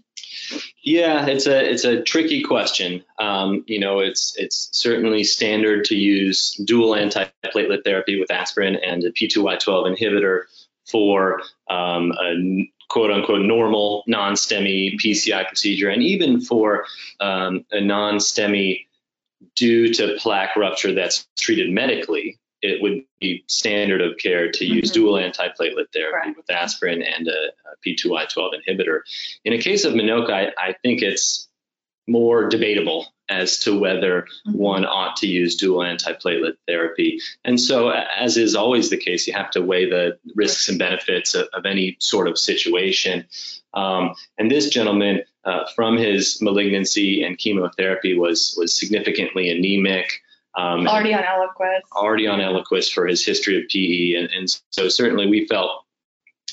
Yeah, 0.83 1.27
it's 1.27 1.47
a 1.47 1.71
it's 1.71 1.85
a 1.85 2.01
tricky 2.01 2.43
question. 2.43 3.03
Um, 3.19 3.63
you 3.67 3.79
know, 3.79 3.99
it's 3.99 4.35
it's 4.37 4.69
certainly 4.71 5.23
standard 5.23 5.85
to 5.85 5.95
use 5.95 6.55
dual 6.65 6.91
antiplatelet 6.91 7.83
therapy 7.83 8.19
with 8.19 8.31
aspirin 8.31 8.75
and 8.75 9.03
a 9.03 9.11
P2Y12 9.11 9.97
inhibitor 9.97 10.43
for 10.89 11.41
um, 11.69 12.11
a 12.11 12.69
quote 12.89 13.11
unquote 13.11 13.45
normal 13.45 14.03
non-STEMI 14.07 14.99
PCI 14.99 15.47
procedure, 15.47 15.89
and 15.89 16.03
even 16.03 16.41
for 16.41 16.85
um, 17.19 17.65
a 17.71 17.79
non-STEMI 17.79 18.85
due 19.55 19.93
to 19.93 20.15
plaque 20.19 20.55
rupture 20.55 20.93
that's 20.93 21.27
treated 21.37 21.71
medically 21.71 22.39
it 22.63 22.81
would 22.81 23.03
be 23.19 23.43
standard 23.47 24.01
of 24.01 24.17
care 24.17 24.51
to 24.51 24.65
use 24.65 24.91
mm-hmm. 24.91 25.01
dual 25.01 25.13
antiplatelet 25.15 25.91
therapy 25.93 26.27
right. 26.27 26.37
with 26.37 26.49
aspirin 26.49 27.03
and 27.03 27.27
a 27.27 27.51
a 27.73 27.89
P2Y12 27.89 28.51
inhibitor. 28.67 28.99
In 29.43 29.53
a 29.53 29.57
case 29.57 29.85
of 29.85 29.93
MINOCA, 29.93 30.31
I, 30.31 30.51
I 30.57 30.75
think 30.81 31.01
it's 31.01 31.47
more 32.07 32.49
debatable 32.49 33.07
as 33.29 33.59
to 33.59 33.79
whether 33.79 34.23
mm-hmm. 34.47 34.57
one 34.57 34.85
ought 34.85 35.15
to 35.17 35.27
use 35.27 35.55
dual 35.55 35.79
antiplatelet 35.79 36.55
therapy. 36.67 37.19
And 37.45 37.59
so, 37.59 37.89
as 37.89 38.37
is 38.37 38.55
always 38.55 38.89
the 38.89 38.97
case, 38.97 39.27
you 39.27 39.33
have 39.33 39.51
to 39.51 39.61
weigh 39.61 39.89
the 39.89 40.17
risks 40.35 40.67
and 40.67 40.77
benefits 40.77 41.33
of, 41.33 41.47
of 41.53 41.65
any 41.65 41.95
sort 41.99 42.27
of 42.27 42.37
situation. 42.37 43.25
Um, 43.73 44.15
and 44.37 44.51
this 44.51 44.69
gentleman, 44.69 45.23
uh, 45.45 45.65
from 45.75 45.97
his 45.97 46.41
malignancy 46.41 47.23
and 47.23 47.37
chemotherapy, 47.37 48.17
was 48.17 48.55
was 48.57 48.75
significantly 48.75 49.49
anemic. 49.49 50.21
Um, 50.55 50.87
already 50.87 51.13
on 51.13 51.23
Eliquis. 51.23 51.81
Already 51.93 52.27
on 52.27 52.39
Eliquis 52.39 52.91
for 52.91 53.07
his 53.07 53.25
history 53.25 53.57
of 53.57 53.67
PE. 53.69 54.15
And, 54.15 54.29
and 54.31 54.61
so 54.71 54.87
certainly 54.87 55.27
we 55.27 55.47
felt 55.47 55.83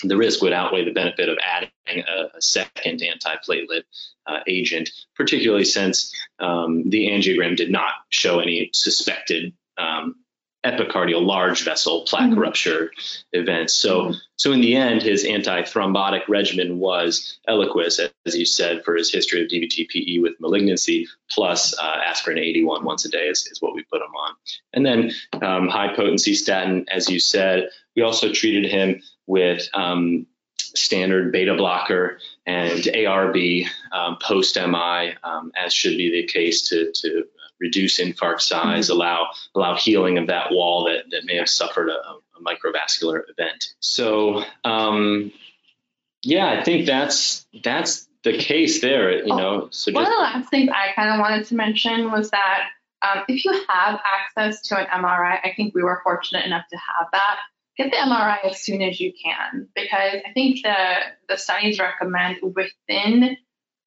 the 0.03 0.17
risk 0.17 0.41
would 0.43 0.53
outweigh 0.53 0.85
the 0.85 0.93
benefit 0.93 1.29
of 1.29 1.39
adding 1.43 1.71
a, 1.89 2.37
a 2.37 2.43
second 2.43 3.03
antiplatelet 3.03 3.83
uh, 4.27 4.41
agent, 4.47 4.91
particularly 5.15 5.65
since 5.65 6.15
um, 6.39 6.89
the 6.89 7.09
angiogram 7.09 7.57
did 7.57 7.71
not 7.71 7.93
show 8.09 8.41
any 8.41 8.71
suspected 8.73 9.53
um, 9.77 10.17
epicardial 10.65 11.25
large 11.25 11.65
vessel 11.65 12.05
plaque 12.07 12.31
mm-hmm. 12.31 12.39
rupture 12.39 12.91
events. 13.33 13.75
So, 13.75 14.03
mm-hmm. 14.03 14.13
so 14.37 14.53
in 14.53 14.61
the 14.61 14.77
end, 14.77 15.03
his 15.03 15.25
antithrombotic 15.25 16.29
regimen 16.29 16.79
was 16.79 17.39
Eliquis, 17.49 18.11
as 18.27 18.37
you 18.37 18.45
said, 18.45 18.85
for 18.85 18.95
his 18.95 19.13
history 19.13 19.43
of 19.43 19.49
DVT-PE 19.49 20.19
with 20.19 20.41
malignancy, 20.41 21.09
plus 21.31 21.79
uh, 21.79 21.99
aspirin 22.05 22.39
81 22.39 22.85
once 22.85 23.05
a 23.05 23.09
day 23.09 23.29
is, 23.29 23.47
is 23.51 23.63
what 23.63 23.75
we 23.75 23.85
put 23.85 24.03
him 24.03 24.15
on. 24.15 24.35
And 24.73 24.85
then 24.85 25.13
um, 25.41 25.69
high 25.69 25.95
potency 25.95 26.35
statin, 26.35 26.87
as 26.91 27.09
you 27.09 27.21
said. 27.21 27.71
We 27.97 28.03
also 28.03 28.33
treated 28.33 28.71
him 28.71 29.03
with 29.27 29.69
um, 29.75 30.27
standard 30.59 31.33
beta 31.33 31.55
blocker 31.55 32.19
and 32.47 32.81
ARB 32.81 33.67
um, 33.93 34.19
post 34.21 34.57
MI, 34.57 35.15
um, 35.23 35.53
as 35.57 35.73
should 35.73 35.97
be 35.97 36.11
the 36.11 36.27
case 36.27 36.69
to, 36.69 36.93
to 36.93 37.25
reduce 37.61 38.01
infarct 38.01 38.41
size, 38.41 38.87
mm-hmm. 38.87 38.97
allow 38.97 39.29
allow 39.55 39.77
healing 39.77 40.19
of 40.19 40.27
that 40.29 40.51
wall 40.51 40.85
that, 40.85 41.11
that 41.11 41.25
may 41.25 41.37
have 41.37 41.49
suffered 41.49 41.89
a, 41.89 41.93
a 41.93 42.43
microvascular 42.43 43.23
event. 43.29 43.75
So 43.81 44.43
um, 44.65 45.33
yeah, 46.23 46.49
I 46.49 46.65
think 46.65 46.87
that's 46.87 47.47
that's 47.63 48.09
the 48.25 48.37
case 48.37 48.81
there. 48.81 49.25
You 49.25 49.33
oh, 49.33 49.37
know, 49.37 49.69
so 49.71 49.93
one 49.93 50.05
of 50.05 50.11
the 50.11 50.19
last 50.19 50.51
things 50.51 50.71
I 50.71 50.93
kind 50.95 51.11
of 51.11 51.21
wanted 51.21 51.47
to 51.47 51.55
mention 51.55 52.11
was 52.11 52.31
that 52.31 52.69
um, 53.03 53.25
if 53.29 53.45
you 53.45 53.53
have 53.53 54.01
access 54.05 54.61
to 54.69 54.79
an 54.79 54.87
MRI, 54.87 55.39
I 55.43 55.53
think 55.57 55.75
we 55.75 55.83
were 55.83 56.01
fortunate 56.05 56.45
enough 56.45 56.65
to 56.71 56.77
have 56.77 57.07
that. 57.13 57.39
Get 57.77 57.91
the 57.91 57.97
MRI 57.97 58.45
as 58.45 58.61
soon 58.61 58.83
as 58.83 59.01
you 59.01 59.13
can 59.13 59.69
because 59.75 60.21
I 60.27 60.33
think 60.35 60.63
the 60.63 60.77
the 61.29 61.37
studies 61.37 61.79
recommend 61.79 62.39
within 62.43 63.39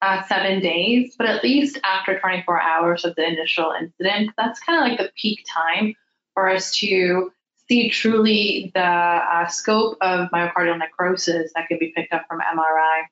uh, 0.04 0.22
seven 0.24 0.60
days, 0.60 1.14
but 1.16 1.26
at 1.26 1.42
least 1.42 1.78
after 1.82 2.18
24 2.18 2.60
hours 2.60 3.04
of 3.04 3.14
the 3.14 3.26
initial 3.26 3.72
incident, 3.78 4.30
that's 4.36 4.60
kind 4.60 4.78
of 4.78 4.88
like 4.88 4.98
the 4.98 5.10
peak 5.20 5.44
time 5.52 5.94
for 6.34 6.48
us 6.50 6.74
to 6.76 7.30
see 7.68 7.88
truly 7.88 8.70
the 8.74 8.80
uh, 8.80 9.46
scope 9.46 9.96
of 10.02 10.28
myocardial 10.30 10.78
necrosis 10.78 11.52
that 11.54 11.68
could 11.68 11.78
be 11.78 11.92
picked 11.96 12.12
up 12.12 12.24
from 12.28 12.40
MRI. 12.40 13.04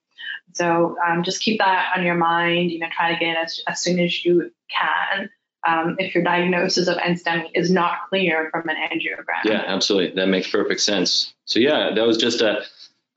So 0.52 0.96
um, 1.06 1.22
just 1.22 1.40
keep 1.40 1.60
that 1.60 1.92
on 1.96 2.04
your 2.04 2.16
mind. 2.16 2.70
You 2.70 2.80
know, 2.80 2.88
try 2.94 3.14
to 3.14 3.18
get 3.18 3.36
it 3.36 3.38
as, 3.38 3.60
as 3.66 3.80
soon 3.80 3.98
as 3.98 4.24
you 4.24 4.50
can. 4.70 5.30
Um, 5.66 5.94
if 5.98 6.14
your 6.14 6.24
diagnosis 6.24 6.88
of 6.88 6.96
NSTEMI 6.96 7.50
is 7.54 7.70
not 7.70 8.08
clear 8.08 8.50
from 8.50 8.68
an 8.68 8.76
angiogram. 8.76 9.44
Yeah, 9.44 9.62
absolutely. 9.64 10.16
That 10.16 10.26
makes 10.26 10.50
perfect 10.50 10.80
sense. 10.80 11.32
So 11.44 11.60
yeah, 11.60 11.92
that 11.94 12.06
was 12.06 12.18
just 12.18 12.40
a, 12.40 12.64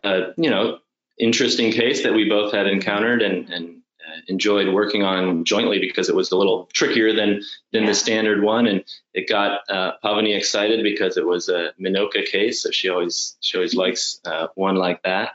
a 0.03 0.27
you 0.37 0.51
know 0.51 0.77
interesting 1.17 1.71
case 1.71 2.03
that 2.03 2.13
we 2.13 2.27
both 2.27 2.53
had 2.53 2.67
encountered 2.67 3.21
and, 3.21 3.49
and 3.49 3.81
uh, 4.05 4.21
enjoyed 4.27 4.73
working 4.73 5.03
on 5.03 5.45
jointly 5.45 5.79
because 5.79 6.09
it 6.09 6.15
was 6.15 6.31
a 6.31 6.37
little 6.37 6.69
trickier 6.73 7.13
than 7.13 7.41
than 7.71 7.83
yeah. 7.83 7.89
the 7.89 7.95
standard 7.95 8.43
one, 8.43 8.67
and 8.67 8.83
it 9.13 9.27
got 9.27 9.61
uh, 9.69 9.93
Pavani 10.03 10.35
excited 10.37 10.83
because 10.83 11.17
it 11.17 11.25
was 11.25 11.49
a 11.49 11.71
MINOCA 11.79 12.25
case, 12.25 12.61
so 12.61 12.71
she 12.71 12.89
always 12.89 13.35
she 13.39 13.57
always 13.57 13.73
likes 13.73 14.19
uh, 14.25 14.47
one 14.55 14.75
like 14.75 15.01
that. 15.03 15.31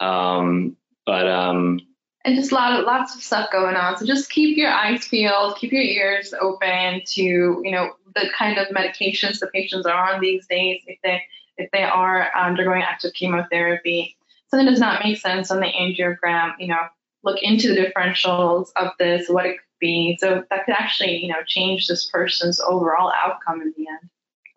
Um, 0.00 0.76
but 1.06 1.28
um, 1.28 1.80
and 2.24 2.36
just 2.36 2.52
a 2.52 2.54
lot 2.54 2.78
of 2.78 2.84
lots 2.84 3.14
of 3.14 3.22
stuff 3.22 3.50
going 3.50 3.76
on. 3.76 3.96
So 3.96 4.04
just 4.04 4.30
keep 4.30 4.56
your 4.56 4.70
eyes 4.70 5.08
peeled, 5.08 5.56
keep 5.56 5.72
your 5.72 5.82
ears 5.82 6.34
open 6.38 7.02
to 7.06 7.22
you 7.22 7.70
know 7.70 7.92
the 8.14 8.28
kind 8.36 8.58
of 8.58 8.68
medications 8.68 9.38
the 9.38 9.46
patients 9.48 9.86
are 9.86 10.14
on 10.14 10.20
these 10.20 10.46
days 10.46 10.82
if 10.86 10.98
they 11.02 11.22
if 11.56 11.70
they 11.70 11.82
are 11.82 12.30
undergoing 12.36 12.82
active 12.82 13.12
chemotherapy 13.14 14.17
something 14.50 14.66
does 14.66 14.80
not 14.80 15.02
make 15.04 15.18
sense 15.18 15.50
on 15.50 15.60
the 15.60 15.66
angiogram, 15.66 16.52
you 16.58 16.68
know, 16.68 16.86
look 17.22 17.42
into 17.42 17.68
the 17.68 17.80
differentials 17.80 18.68
of 18.76 18.92
this, 18.98 19.28
what 19.28 19.46
it 19.46 19.52
could 19.52 19.78
be. 19.80 20.18
So 20.20 20.44
that 20.50 20.64
could 20.64 20.74
actually, 20.74 21.22
you 21.22 21.28
know, 21.28 21.42
change 21.46 21.86
this 21.86 22.06
person's 22.06 22.60
overall 22.60 23.12
outcome 23.14 23.60
in 23.60 23.74
the 23.76 23.86
end. 23.88 24.10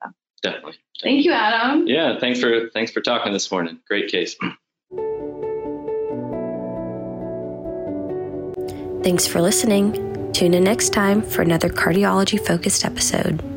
So. 0.04 0.10
Definitely. 0.44 0.78
Thank 1.02 1.26
you, 1.26 1.32
Adam. 1.32 1.88
Yeah, 1.88 2.20
thanks 2.20 2.40
for 2.40 2.70
thanks 2.70 2.92
for 2.92 3.02
talking 3.02 3.34
this 3.34 3.52
morning. 3.52 3.80
Great 3.88 4.10
case. 4.10 4.36
Thanks 9.04 9.26
for 9.26 9.42
listening. 9.42 10.32
Tune 10.32 10.54
in 10.54 10.64
next 10.64 10.94
time 10.94 11.24
for 11.24 11.42
another 11.42 11.70
cardiology 11.70 12.40
focused 12.40 12.86
episode. 12.86 13.51